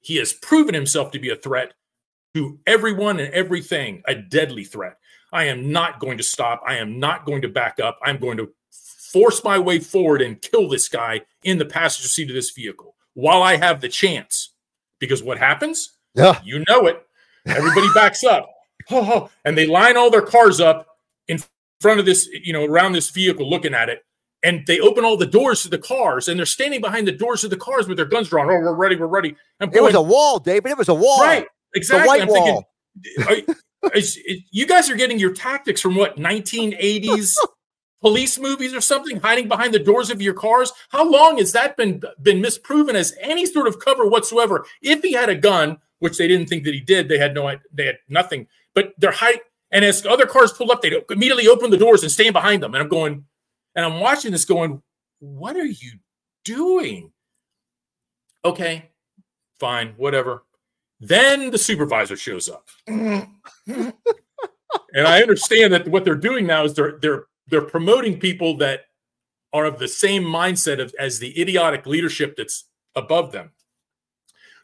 [0.00, 1.74] He has proven himself to be a threat
[2.34, 4.96] to everyone and everything, a deadly threat.
[5.32, 6.62] I am not going to stop.
[6.66, 7.98] I am not going to back up.
[8.02, 8.50] I'm going to
[9.12, 12.94] force my way forward and kill this guy in the passenger seat of this vehicle
[13.14, 14.50] while I have the chance.
[14.98, 15.96] Because what happens?
[16.14, 16.40] Yeah.
[16.44, 17.04] You know it.
[17.46, 18.50] Everybody backs up.
[19.44, 20.86] and they line all their cars up
[21.28, 21.42] in
[21.80, 24.04] front of this, you know, around this vehicle looking at it
[24.42, 27.44] and they open all the doors to the cars and they're standing behind the doors
[27.44, 28.46] of the cars with their guns drawn.
[28.46, 29.36] Oh, we're ready, we're ready.
[29.60, 30.72] Going, it was a wall, David.
[30.72, 31.20] It was a wall.
[31.20, 31.46] Right.
[31.74, 32.08] Exactly.
[32.08, 32.64] white I'm wall.
[33.26, 33.56] Thinking,
[33.94, 37.34] is, is, you guys are getting your tactics from what 1980s
[38.00, 40.72] police movies or something, hiding behind the doors of your cars.
[40.88, 44.64] How long has that been been misproven as any sort of cover whatsoever?
[44.82, 47.54] If he had a gun, which they didn't think that he did, they had no,
[47.72, 48.46] they had nothing.
[48.74, 49.42] But they're hiding.
[49.72, 52.74] And as other cars pull up, they immediately open the doors and stand behind them.
[52.74, 53.24] And I'm going,
[53.74, 54.82] and I'm watching this going,
[55.20, 55.92] what are you
[56.44, 57.12] doing?
[58.44, 58.90] Okay,
[59.58, 60.44] fine, whatever.
[61.00, 62.68] Then the supervisor shows up.
[62.86, 63.94] and
[64.94, 68.82] I understand that what they're doing now is they're they're they're promoting people that
[69.52, 73.50] are of the same mindset of, as the idiotic leadership that's above them.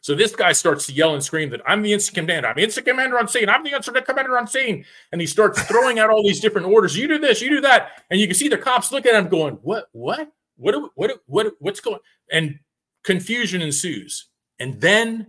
[0.07, 2.47] So this guy starts to yell and scream that I'm the incident commander.
[2.47, 3.49] I'm the incident commander on scene.
[3.49, 4.85] I'm the incident commander on scene.
[5.11, 6.95] And he starts throwing out all these different orders.
[6.95, 8.05] You do this, you do that.
[8.09, 11.53] And you can see the cops looking at him going, what, what, what, what, what,
[11.59, 11.99] what's going
[12.31, 12.57] And
[13.03, 14.29] confusion ensues.
[14.59, 15.27] And then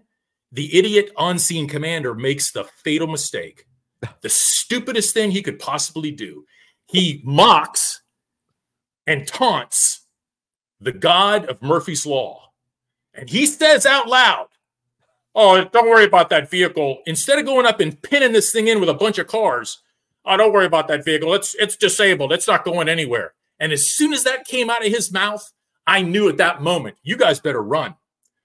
[0.52, 3.66] the idiot on scene commander makes the fatal mistake,
[4.20, 6.44] the stupidest thing he could possibly do.
[6.86, 8.00] He mocks
[9.08, 10.06] and taunts
[10.80, 12.52] the God of Murphy's Law.
[13.12, 14.46] And he says out loud,
[15.34, 17.02] Oh, don't worry about that vehicle.
[17.06, 19.82] Instead of going up and pinning this thing in with a bunch of cars,
[20.24, 21.34] oh, don't worry about that vehicle.
[21.34, 22.32] It's it's disabled.
[22.32, 23.34] It's not going anywhere.
[23.60, 25.52] And as soon as that came out of his mouth,
[25.86, 27.94] I knew at that moment, you guys better run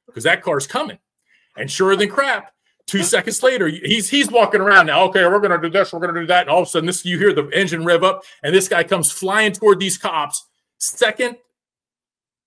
[0.07, 0.99] because that car's coming.
[1.57, 2.51] And sure than crap,
[2.87, 5.03] two seconds later, he's he's walking around now.
[5.05, 7.05] Okay, we're gonna do this, we're gonna do that, and all of a sudden, this
[7.05, 10.45] you hear the engine rev up, and this guy comes flying toward these cops.
[10.77, 11.37] Second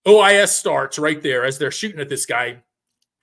[0.07, 2.62] OIS starts right there as they're shooting at this guy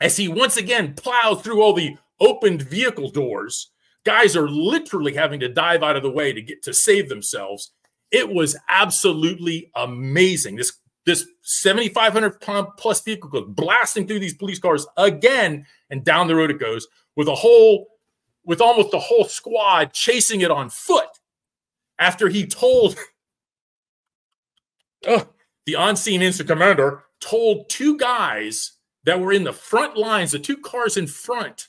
[0.02, 3.72] as he once again plows through all the opened vehicle doors.
[4.06, 7.72] Guys are literally having to dive out of the way to get to save themselves.
[8.12, 10.58] It was absolutely amazing.
[10.58, 10.74] This
[11.06, 16.36] this 7,500 pound plus vehicle goes blasting through these police cars again, and down the
[16.36, 17.88] road it goes with a whole,
[18.46, 21.10] with almost the whole squad chasing it on foot.
[22.00, 22.98] After he told
[25.08, 25.26] uh,
[25.66, 28.73] the on-scene incident commander told two guys
[29.06, 31.68] that were in the front lines, the two cars in front.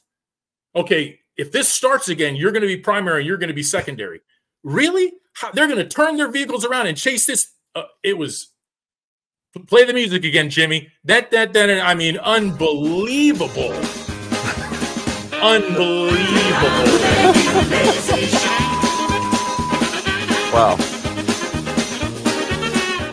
[0.77, 4.21] Okay, if this starts again, you're going to be primary, you're going to be secondary.
[4.63, 5.13] Really?
[5.35, 7.53] How, they're going to turn their vehicles around and chase this.
[7.75, 8.51] Uh, it was
[9.67, 10.91] play the music again, Jimmy.
[11.05, 11.71] That that that.
[11.71, 13.73] I mean, unbelievable,
[15.43, 16.15] unbelievable.
[20.53, 20.77] wow,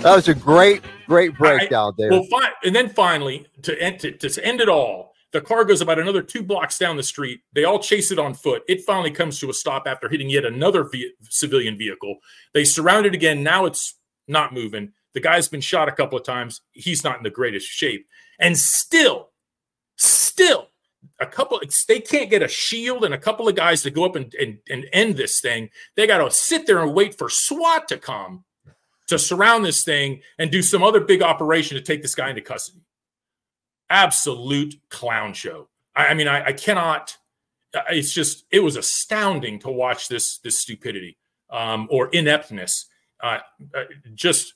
[0.01, 2.09] that was a great Great breakdown there.
[2.09, 2.51] Well, fine.
[2.63, 6.21] And then finally, to end, to, to end it all, the car goes about another
[6.21, 7.41] two blocks down the street.
[7.51, 8.63] They all chase it on foot.
[8.69, 12.15] It finally comes to a stop after hitting yet another ve- civilian vehicle.
[12.53, 13.43] They surround it again.
[13.43, 13.95] Now it's
[14.29, 14.93] not moving.
[15.13, 16.61] The guy's been shot a couple of times.
[16.71, 18.07] He's not in the greatest shape.
[18.39, 19.31] And still,
[19.97, 20.67] still,
[21.19, 24.15] a couple they can't get a shield and a couple of guys to go up
[24.15, 25.71] and, and, and end this thing.
[25.97, 28.45] They got to sit there and wait for SWAT to come
[29.11, 32.41] to surround this thing and do some other big operation to take this guy into
[32.41, 32.81] custody.
[33.89, 35.67] Absolute clown show.
[35.95, 37.17] I, I mean, I, I, cannot.
[37.89, 41.17] It's just it was astounding to watch this this stupidity
[41.49, 42.87] um, or ineptness.
[43.21, 43.39] Uh,
[43.75, 43.83] uh,
[44.15, 44.53] just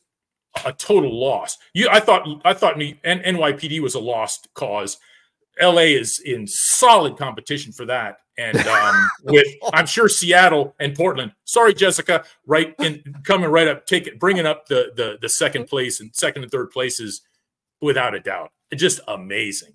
[0.66, 1.58] a total loss.
[1.74, 4.98] You, I thought I thought NYPD was a lost cause.
[5.62, 8.18] LA is in solid competition for that.
[8.38, 11.32] And um, with, I'm sure Seattle and Portland.
[11.46, 16.02] Sorry, Jessica, right in coming right up, taking bringing up the the the second place
[16.02, 17.22] and second and third places,
[17.82, 18.52] without a doubt.
[18.76, 19.74] Just amazing.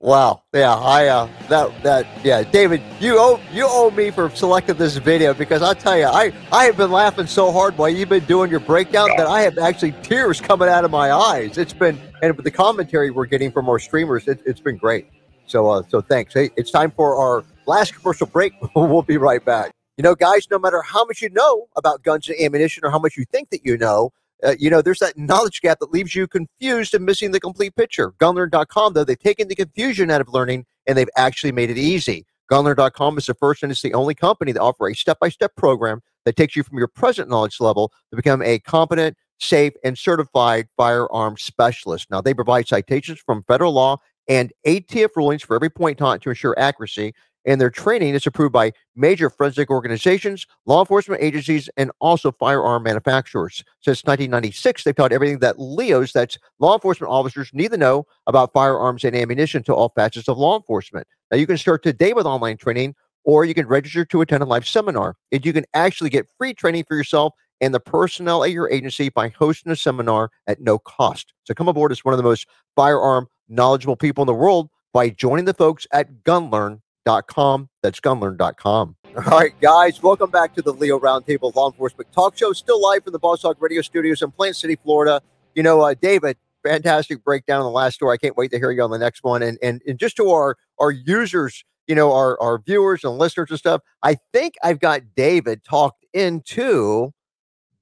[0.00, 0.44] Wow.
[0.54, 4.96] Yeah, I uh that that yeah, David, you owe you owe me for selecting this
[4.96, 8.24] video because I'll tell you, I I have been laughing so hard while you've been
[8.24, 11.58] doing your breakdown that I have actually tears coming out of my eyes.
[11.58, 15.06] It's been and with the commentary we're getting from our streamers, it, has been great.
[15.46, 16.32] So uh so thanks.
[16.32, 18.54] Hey, it's time for our last commercial break.
[18.74, 19.72] we'll be right back.
[19.98, 22.98] You know, guys, no matter how much you know about guns and ammunition or how
[22.98, 26.14] much you think that you know, uh, you know, there's that knowledge gap that leaves
[26.14, 28.12] you confused and missing the complete picture.
[28.12, 32.26] Gunlearn.com, though, they've taken the confusion out of learning and they've actually made it easy.
[32.50, 35.54] Gunlearn.com is the first and it's the only company that offers a step by step
[35.56, 39.96] program that takes you from your present knowledge level to become a competent, safe, and
[39.96, 42.10] certified firearm specialist.
[42.10, 43.98] Now, they provide citations from federal law
[44.28, 48.52] and ATF rulings for every point taught to ensure accuracy and their training is approved
[48.52, 53.64] by major forensic organizations, law enforcement agencies, and also firearm manufacturers.
[53.80, 58.52] Since 1996, they've taught everything that LEOs, that's law enforcement officers, need to know about
[58.52, 61.06] firearms and ammunition to all facets of law enforcement.
[61.30, 62.94] Now, you can start today with online training,
[63.24, 65.16] or you can register to attend a live seminar.
[65.32, 69.10] And you can actually get free training for yourself and the personnel at your agency
[69.10, 71.32] by hosting a seminar at no cost.
[71.44, 75.10] So come aboard as one of the most firearm knowledgeable people in the world by
[75.10, 77.68] joining the folks at Gunlearn gunlearn.com.
[77.82, 78.96] That's gunlearn.com.
[79.16, 82.52] All right, guys, welcome back to the Leo Roundtable Law Enforcement Talk Show.
[82.52, 85.20] Still live from the Boss Hog Radio Studios in Plant City, Florida.
[85.54, 88.14] You know, uh, David, fantastic breakdown on the last story.
[88.14, 89.42] I can't wait to hear you on the next one.
[89.42, 93.50] And and, and just to our our users, you know, our our viewers and listeners
[93.50, 97.12] and stuff, I think I've got David talked into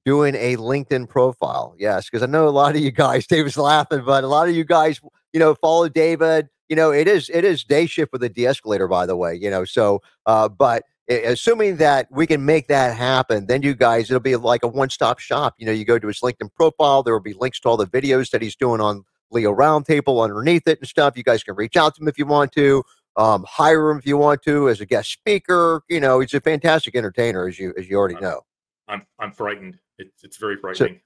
[0.03, 1.75] doing a LinkedIn profile.
[1.77, 4.55] Yes, because I know a lot of you guys, David's laughing, but a lot of
[4.55, 4.99] you guys,
[5.31, 8.87] you know, follow David you know, it is it is day shift with a de-escalator,
[8.87, 9.35] by the way.
[9.35, 14.09] You know, so uh, but assuming that we can make that happen, then you guys,
[14.09, 15.55] it'll be like a one stop shop.
[15.57, 17.87] You know, you go to his LinkedIn profile, there will be links to all the
[17.87, 21.17] videos that he's doing on Leo Roundtable underneath it and stuff.
[21.17, 22.83] You guys can reach out to him if you want to.
[23.15, 25.81] Um, hire him if you want to as a guest speaker.
[25.89, 28.41] You know, he's a fantastic entertainer, as you as you already know.
[28.87, 29.77] I'm I'm frightened.
[29.97, 30.95] It's it's very frightening.
[30.95, 30.99] So,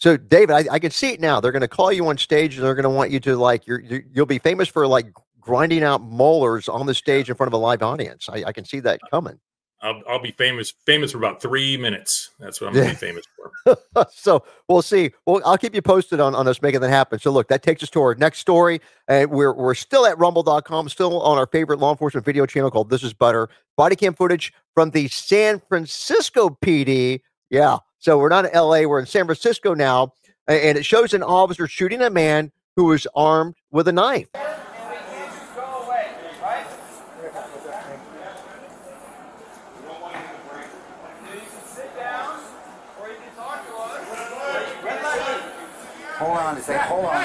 [0.00, 1.40] so David, I, I can see it now.
[1.40, 3.66] They're going to call you on stage, and they're going to want you to like
[3.66, 7.48] you're, you you'll be famous for like grinding out molars on the stage in front
[7.48, 8.28] of a live audience.
[8.28, 9.38] I, I can see that coming.
[9.82, 12.30] I'll, I'll be famous famous for about three minutes.
[12.38, 13.24] That's what I'm gonna be famous
[13.64, 14.06] for.
[14.10, 15.12] so we'll see.
[15.26, 17.18] Well, I'll keep you posted on, on us making that happen.
[17.18, 18.80] So look, that takes us to our next story.
[19.08, 22.90] And we're we're still at rumble.com, still on our favorite law enforcement video channel called
[22.90, 23.48] This Is Butter.
[23.76, 27.20] Body cam footage from the San Francisco PD.
[27.48, 27.78] Yeah.
[28.00, 30.14] So we're not in LA, we're in San Francisco now.
[30.48, 34.26] And it shows an officer shooting a man who was armed with a knife.
[46.16, 46.88] Hold on a second.
[46.88, 47.20] Hold on.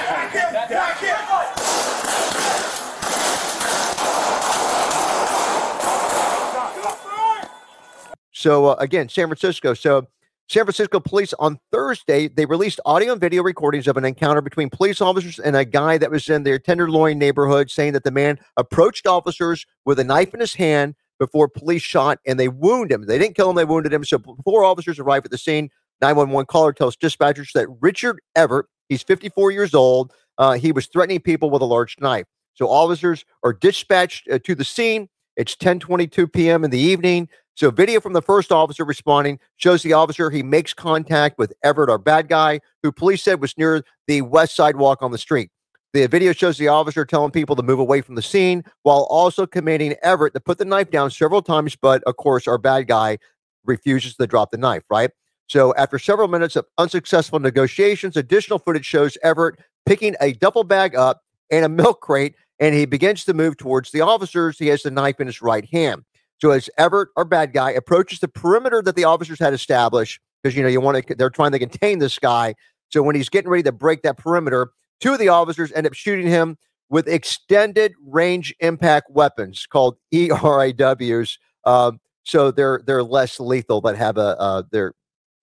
[8.32, 9.72] So uh, again, San Francisco.
[9.74, 10.06] So
[10.48, 14.70] San Francisco police on Thursday they released audio and video recordings of an encounter between
[14.70, 18.38] police officers and a guy that was in their Tenderloin neighborhood, saying that the man
[18.56, 23.06] approached officers with a knife in his hand before police shot and they wounded him.
[23.06, 24.04] They didn't kill him; they wounded him.
[24.04, 25.68] So before officers arrived at the scene,
[26.00, 30.12] 911 caller tells dispatchers that Richard Everett He's 54 years old.
[30.38, 32.26] Uh, he was threatening people with a large knife.
[32.54, 35.08] So officers are dispatched uh, to the scene.
[35.36, 36.64] It's 10:22 p.m.
[36.64, 37.28] in the evening.
[37.56, 41.88] So video from the first officer responding shows the officer he makes contact with Everett,
[41.88, 45.50] our bad guy, who police said was near the west sidewalk on the street.
[45.94, 49.46] The video shows the officer telling people to move away from the scene while also
[49.46, 51.74] commanding Everett to put the knife down several times.
[51.74, 53.16] But of course, our bad guy
[53.64, 55.10] refuses to drop the knife, right?
[55.48, 60.94] So, after several minutes of unsuccessful negotiations, additional footage shows Everett picking a duffel bag
[60.94, 64.58] up and a milk crate, and he begins to move towards the officers.
[64.58, 66.02] He has the knife in his right hand.
[66.38, 70.56] So, as Everett, our bad guy, approaches the perimeter that the officers had established, because
[70.56, 72.54] you know you want to, they're trying to contain this guy.
[72.90, 74.70] So, when he's getting ready to break that perimeter,
[75.00, 76.58] two of the officers end up shooting him
[76.88, 81.38] with extended range impact weapons called ERIWs.
[81.64, 84.92] Um, so they're they're less lethal, but have a uh, they're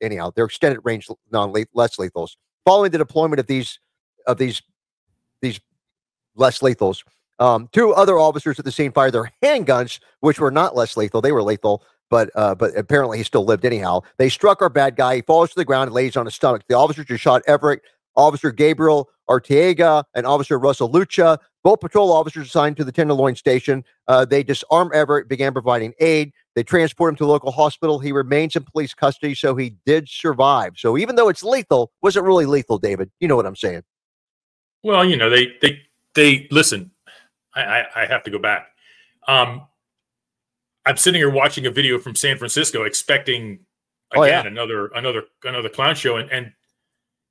[0.01, 2.31] anyhow, they're extended range non less lethals.
[2.65, 3.79] Following the deployment of these
[4.27, 4.61] of these
[5.41, 5.59] these
[6.35, 7.03] less lethals,
[7.39, 11.21] um, two other officers at the scene fired their handguns, which were not less lethal.
[11.21, 14.01] They were lethal, but uh, but apparently he still lived anyhow.
[14.17, 15.17] They struck our bad guy.
[15.17, 16.63] He falls to the ground and lays on his stomach.
[16.67, 17.81] The officers just shot Everett,
[18.15, 21.37] Officer Gabriel Arteaga, and Officer Russell Lucha.
[21.63, 23.85] Both patrol officers assigned to the Tenderloin station.
[24.07, 26.33] Uh, they disarm Everett, began providing aid.
[26.55, 27.99] They transport him to a local hospital.
[27.99, 30.73] He remains in police custody, so he did survive.
[30.77, 33.11] So even though it's lethal, wasn't really lethal, David.
[33.19, 33.83] You know what I'm saying?
[34.83, 35.81] Well, you know they they
[36.13, 36.91] they listen.
[37.55, 38.67] I I, I have to go back.
[39.27, 39.67] Um,
[40.85, 43.59] I'm sitting here watching a video from San Francisco, expecting
[44.11, 44.45] again oh, yeah.
[44.45, 46.53] another another another clown show, and, and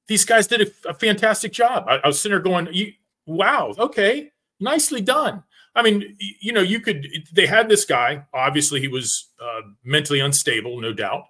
[0.09, 1.85] these guys did a, a fantastic job.
[1.87, 2.93] I, I, was sitting there going, "You,
[3.27, 5.43] wow, okay, nicely done."
[5.75, 7.07] I mean, you know, you could.
[7.33, 8.25] They had this guy.
[8.33, 11.25] Obviously, he was uh, mentally unstable, no doubt,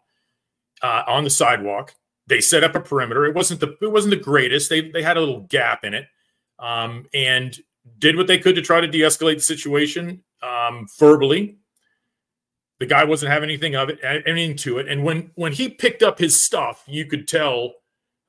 [0.83, 1.95] uh, on the sidewalk.
[2.29, 3.27] They set up a perimeter.
[3.27, 4.71] It wasn't the it wasn't the greatest.
[4.71, 6.07] They they had a little gap in it,
[6.59, 7.57] um, and
[7.99, 11.59] did what they could to try to de-escalate the situation um, verbally.
[12.79, 14.89] The guy wasn't having anything of it, anything to it.
[14.89, 17.75] And when when he picked up his stuff, you could tell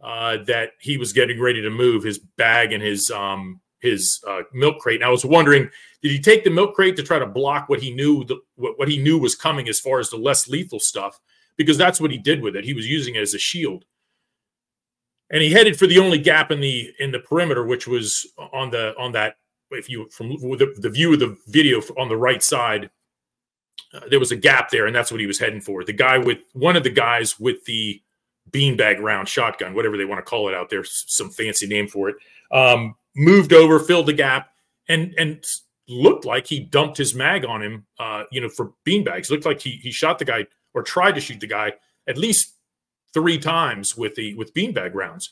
[0.01, 4.41] uh, that he was getting ready to move his bag and his um, his uh,
[4.54, 5.01] milk crate.
[5.01, 5.70] And I was wondering,
[6.01, 8.78] did he take the milk crate to try to block what he knew the, what,
[8.78, 11.20] what he knew was coming as far as the less lethal stuff?
[11.58, 12.64] Because that's what he did with it.
[12.64, 13.86] He was using it as a shield.
[15.30, 18.70] And he headed for the only gap in the in the perimeter, which was on
[18.70, 19.38] the on that
[19.76, 22.89] if you from the, the view of the video on the right side,
[23.93, 25.84] uh, there was a gap there, and that's what he was heading for.
[25.84, 28.01] The guy with one of the guys with the
[28.51, 32.09] beanbag round shotgun, whatever they want to call it out there, some fancy name for
[32.09, 32.15] it.
[32.51, 34.49] Um, moved over, filled the gap,
[34.88, 35.43] and and
[35.88, 37.86] looked like he dumped his mag on him.
[37.99, 41.21] Uh, you know, for beanbags, looked like he he shot the guy or tried to
[41.21, 41.74] shoot the guy
[42.07, 42.53] at least
[43.13, 45.30] three times with the with beanbag rounds.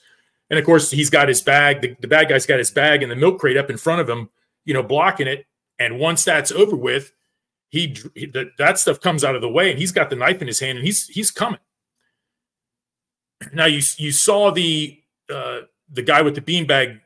[0.52, 1.82] And of course, he's got his bag.
[1.82, 4.08] The, the bad guy's got his bag and the milk crate up in front of
[4.10, 4.30] him,
[4.66, 5.48] you know, blocking it.
[5.80, 7.12] And once that's over with,
[7.70, 8.28] he, he
[8.58, 10.78] that, stuff comes out of the way, and he's got the knife in his hand,
[10.78, 11.62] and he's he's coming.
[13.54, 15.02] Now you you saw the
[15.34, 17.00] uh, the guy with the beanbag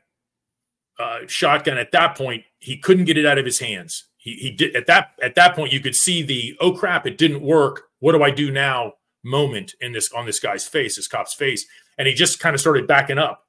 [1.00, 4.06] uh, shotgun at that point, he couldn't get it out of his hands.
[4.18, 7.18] he he did at that at that point you could see the oh crap it
[7.18, 8.94] didn't work what do I do now
[9.24, 11.66] moment in this on this guy's face this cop's face
[11.98, 13.44] and he just kind of started backing up.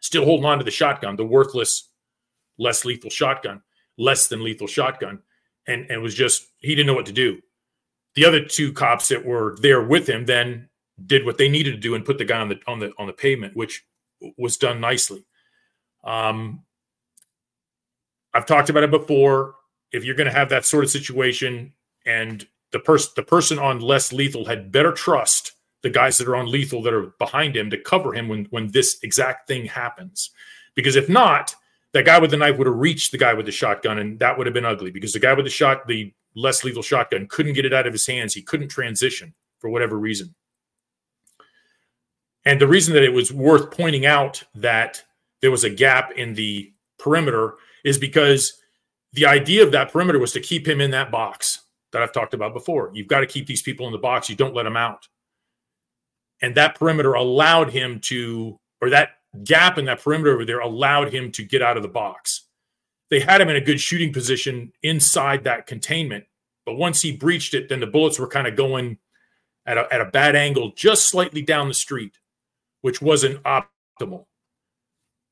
[0.00, 1.90] Still holding on to the shotgun the worthless
[2.58, 3.60] less lethal shotgun
[3.98, 5.18] less than lethal shotgun
[5.66, 7.40] and and was just he didn't know what to do.
[8.14, 10.68] The other two cops that were there with him then
[11.06, 13.06] did what they needed to do and put the guy on the on the on
[13.06, 13.84] the pavement which
[14.38, 15.24] was done nicely.
[16.04, 16.62] Um
[18.32, 19.56] I've talked about it before.
[19.92, 21.72] If you're going to have that sort of situation,
[22.06, 25.52] and the person the person on less lethal had better trust
[25.82, 28.70] the guys that are on lethal that are behind him to cover him when when
[28.70, 30.30] this exact thing happens,
[30.74, 31.54] because if not,
[31.92, 34.36] that guy with the knife would have reached the guy with the shotgun, and that
[34.36, 34.90] would have been ugly.
[34.90, 37.92] Because the guy with the shot, the less lethal shotgun, couldn't get it out of
[37.92, 38.34] his hands.
[38.34, 40.34] He couldn't transition for whatever reason.
[42.44, 45.02] And the reason that it was worth pointing out that
[45.42, 47.54] there was a gap in the perimeter
[47.84, 48.60] is because
[49.12, 51.62] the idea of that perimeter was to keep him in that box
[51.92, 52.90] that I've talked about before.
[52.94, 54.30] You've got to keep these people in the box.
[54.30, 55.08] You don't let them out.
[56.42, 59.10] And that perimeter allowed him to, or that
[59.44, 62.46] gap in that perimeter over there allowed him to get out of the box.
[63.10, 66.24] They had him in a good shooting position inside that containment.
[66.64, 68.98] But once he breached it, then the bullets were kind of going
[69.66, 72.18] at a, at a bad angle just slightly down the street,
[72.82, 74.26] which wasn't optimal.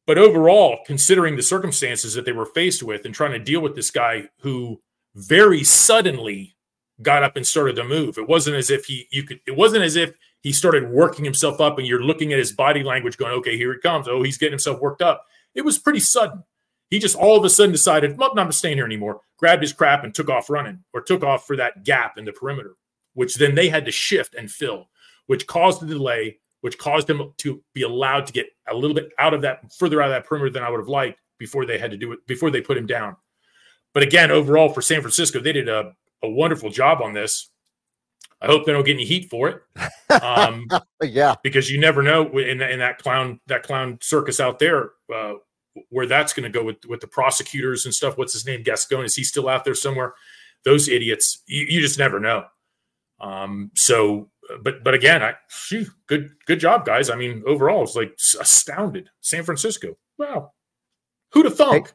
[0.06, 3.74] But overall, considering the circumstances that they were faced with and trying to deal with
[3.74, 4.80] this guy who
[5.14, 6.56] very suddenly
[7.02, 9.84] got up and started to move, it wasn't as if he you could it wasn't
[9.84, 13.32] as if he started working himself up and you're looking at his body language going,
[13.32, 14.08] okay, here it comes.
[14.08, 15.24] Oh, he's getting himself worked up.
[15.54, 16.44] It was pretty sudden.
[16.90, 19.72] He just all of a sudden decided, well, I'm not staying here anymore, grabbed his
[19.72, 22.76] crap and took off running or took off for that gap in the perimeter,
[23.14, 24.88] which then they had to shift and fill,
[25.26, 29.10] which caused the delay, which caused him to be allowed to get a little bit
[29.18, 31.78] out of that further out of that perimeter than I would have liked before they
[31.78, 33.16] had to do it before they put him down.
[33.92, 37.50] But again, overall for San Francisco, they did a, a wonderful job on this.
[38.40, 40.22] I hope they don't get any heat for it.
[40.22, 40.66] Um,
[41.02, 45.34] yeah, because you never know in, in that clown that clown circus out there uh,
[45.90, 48.16] where that's going to go with with the prosecutors and stuff.
[48.16, 48.62] What's his name?
[48.62, 50.14] Gascon is he still out there somewhere?
[50.64, 52.44] Those idiots, you, you just never know.
[53.20, 54.30] Um, so
[54.62, 57.10] but but again, I phew, good good job, guys.
[57.10, 59.10] I mean, overall, it's like astounded.
[59.20, 59.96] San Francisco.
[60.18, 60.52] Wow,
[61.32, 61.92] who'd have thunk?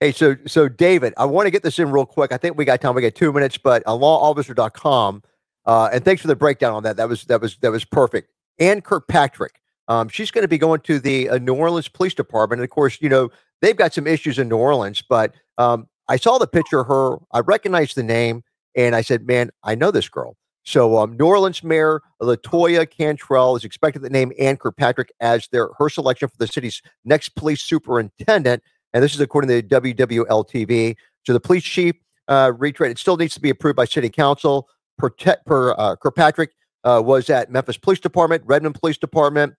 [0.00, 2.32] Hey, hey, so so David, I want to get this in real quick.
[2.32, 2.94] I think we got time.
[2.94, 5.22] We got two minutes, but uh, lawofficer.com.
[5.70, 6.96] Uh, and thanks for the breakdown on that.
[6.96, 8.32] That was that was that was perfect.
[8.58, 9.60] Anne Kirkpatrick.
[9.86, 12.58] Um, she's going to be going to the uh, New Orleans Police Department.
[12.58, 13.30] And of course, you know
[13.62, 17.18] they've got some issues in New Orleans, but um, I saw the picture of her.
[17.30, 18.42] I recognized the name,
[18.74, 23.54] and I said, "Man, I know this girl." So, um, New Orleans Mayor LaToya Cantrell
[23.54, 27.62] is expected to name Anne Kirkpatrick as their her selection for the city's next police
[27.62, 30.96] superintendent, and this is according to WWL-TV.
[31.24, 31.94] So, the police chief
[32.26, 34.68] uh, it still needs to be approved by City Council.
[35.00, 36.50] Protect per uh, Kirkpatrick
[36.84, 39.54] uh, was at Memphis Police Department, Redmond Police Department,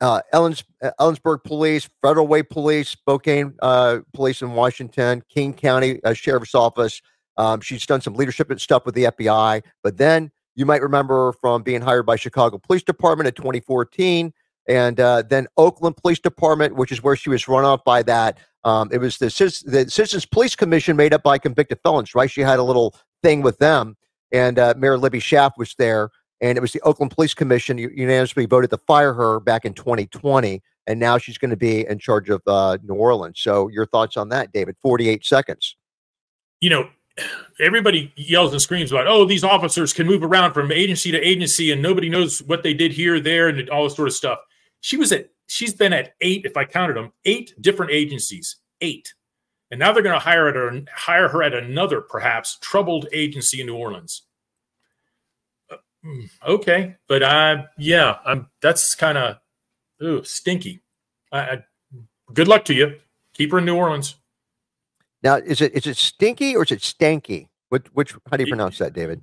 [0.00, 6.02] uh, Ellens, uh, Ellensburg Police, Federal Way Police, Spokane uh, Police in Washington, King County
[6.04, 7.02] uh, Sheriff's Office.
[7.36, 11.32] Um, she's done some leadership and stuff with the FBI, but then you might remember
[11.40, 14.32] from being hired by Chicago Police Department in 2014,
[14.68, 18.38] and then Oakland Police Department, which is where she was run off by that.
[18.64, 19.26] Um, it was the,
[19.66, 22.30] the Citizens Police Commission made up by convicted felons, right?
[22.30, 23.96] She had a little thing with them,
[24.32, 26.10] and uh, Mayor Libby Schaaf was there,
[26.40, 30.62] and it was the Oakland Police Commission unanimously voted to fire her back in 2020,
[30.86, 33.40] and now she's going to be in charge of uh, New Orleans.
[33.40, 34.76] So, your thoughts on that, David?
[34.82, 35.76] 48 seconds.
[36.60, 36.88] You know,
[37.60, 41.72] everybody yells and screams about, oh, these officers can move around from agency to agency
[41.72, 44.38] and nobody knows what they did here, there, and all this sort of stuff.
[44.80, 49.12] She was at, she's been at eight, if I counted them, eight different agencies, eight.
[49.70, 53.66] And now they're going to hire her, hire her at another, perhaps troubled agency in
[53.66, 54.22] New Orleans.
[55.70, 58.48] Uh, hmm, okay, but I, yeah, I'm.
[58.62, 59.36] That's kind of,
[60.02, 60.80] ooh, stinky.
[61.30, 61.64] I, I,
[62.32, 62.96] good luck to you.
[63.34, 64.14] Keep her in New Orleans.
[65.22, 67.48] Now, is it is it stinky or is it stanky?
[67.68, 69.20] Which which how do you pronounce that, David?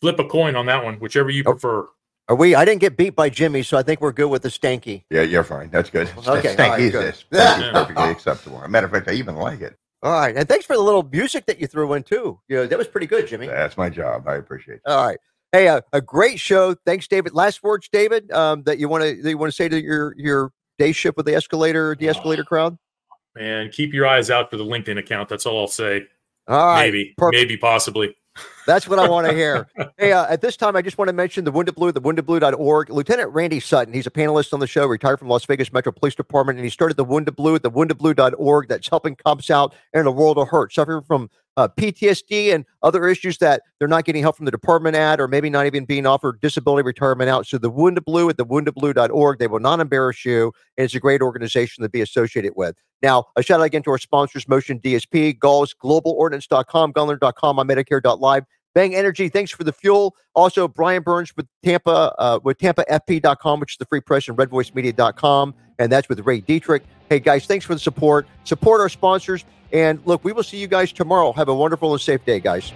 [0.00, 1.52] Flip a coin on that one, whichever you oh.
[1.52, 1.88] prefer.
[2.28, 2.54] Are we?
[2.54, 5.04] I didn't get beat by Jimmy, so I think we're good with the stanky.
[5.10, 5.70] Yeah, you're fine.
[5.70, 6.10] That's good.
[6.18, 7.24] Okay, stanky right, is this.
[7.32, 7.70] Yeah.
[7.72, 8.58] perfectly acceptable.
[8.58, 9.78] As a matter of fact, I even like it.
[10.02, 12.38] All right, and thanks for the little music that you threw in too.
[12.48, 13.46] You know, that was pretty good, Jimmy.
[13.46, 14.28] That's my job.
[14.28, 14.82] I appreciate it.
[14.86, 15.18] All right.
[15.50, 16.74] Hey, uh, a great show.
[16.86, 17.34] Thanks, David.
[17.34, 20.52] Last words, David, um, that you want to you want to say to your your
[20.78, 22.78] day shift with the escalator, the escalator crowd.
[23.36, 25.28] And keep your eyes out for the LinkedIn account.
[25.28, 26.06] That's all I'll say.
[26.48, 26.86] All right.
[26.86, 27.40] Maybe, perfect.
[27.40, 28.14] maybe, possibly.
[28.66, 29.66] That's what I want to hear.
[29.98, 32.90] hey, uh, at this time, I just want to mention the Wounded Blue, the woundedblue.org.
[32.90, 36.14] Lieutenant Randy Sutton, he's a panelist on the show, retired from Las Vegas Metro Police
[36.14, 40.06] Department, and he started the Wounded Blue at the woundedblue.org that's helping cops out in
[40.06, 44.22] a world of hurt, suffering from uh, PTSD and other issues that they're not getting
[44.22, 47.48] help from the department at, or maybe not even being offered disability retirement out.
[47.48, 50.52] So the Wounded Blue at the woundedblue.org, they will not embarrass you.
[50.76, 52.76] And it's a great organization to be associated with.
[53.02, 58.44] Now, a shout out again to our sponsors, Motion DSP, Galls, GlobalOrdnance.com, Gunlearn.com, MyMedicare.live.
[58.78, 60.14] Bang Energy, thanks for the fuel.
[60.36, 65.52] Also, Brian Burns with Tampa, uh, with TampaFP.com, which is the free press, and RedVoiceMedia.com,
[65.80, 66.84] and that's with Ray Dietrich.
[67.10, 68.28] Hey, guys, thanks for the support.
[68.44, 69.44] Support our sponsors.
[69.72, 71.32] And look, we will see you guys tomorrow.
[71.32, 72.72] Have a wonderful and safe day, guys.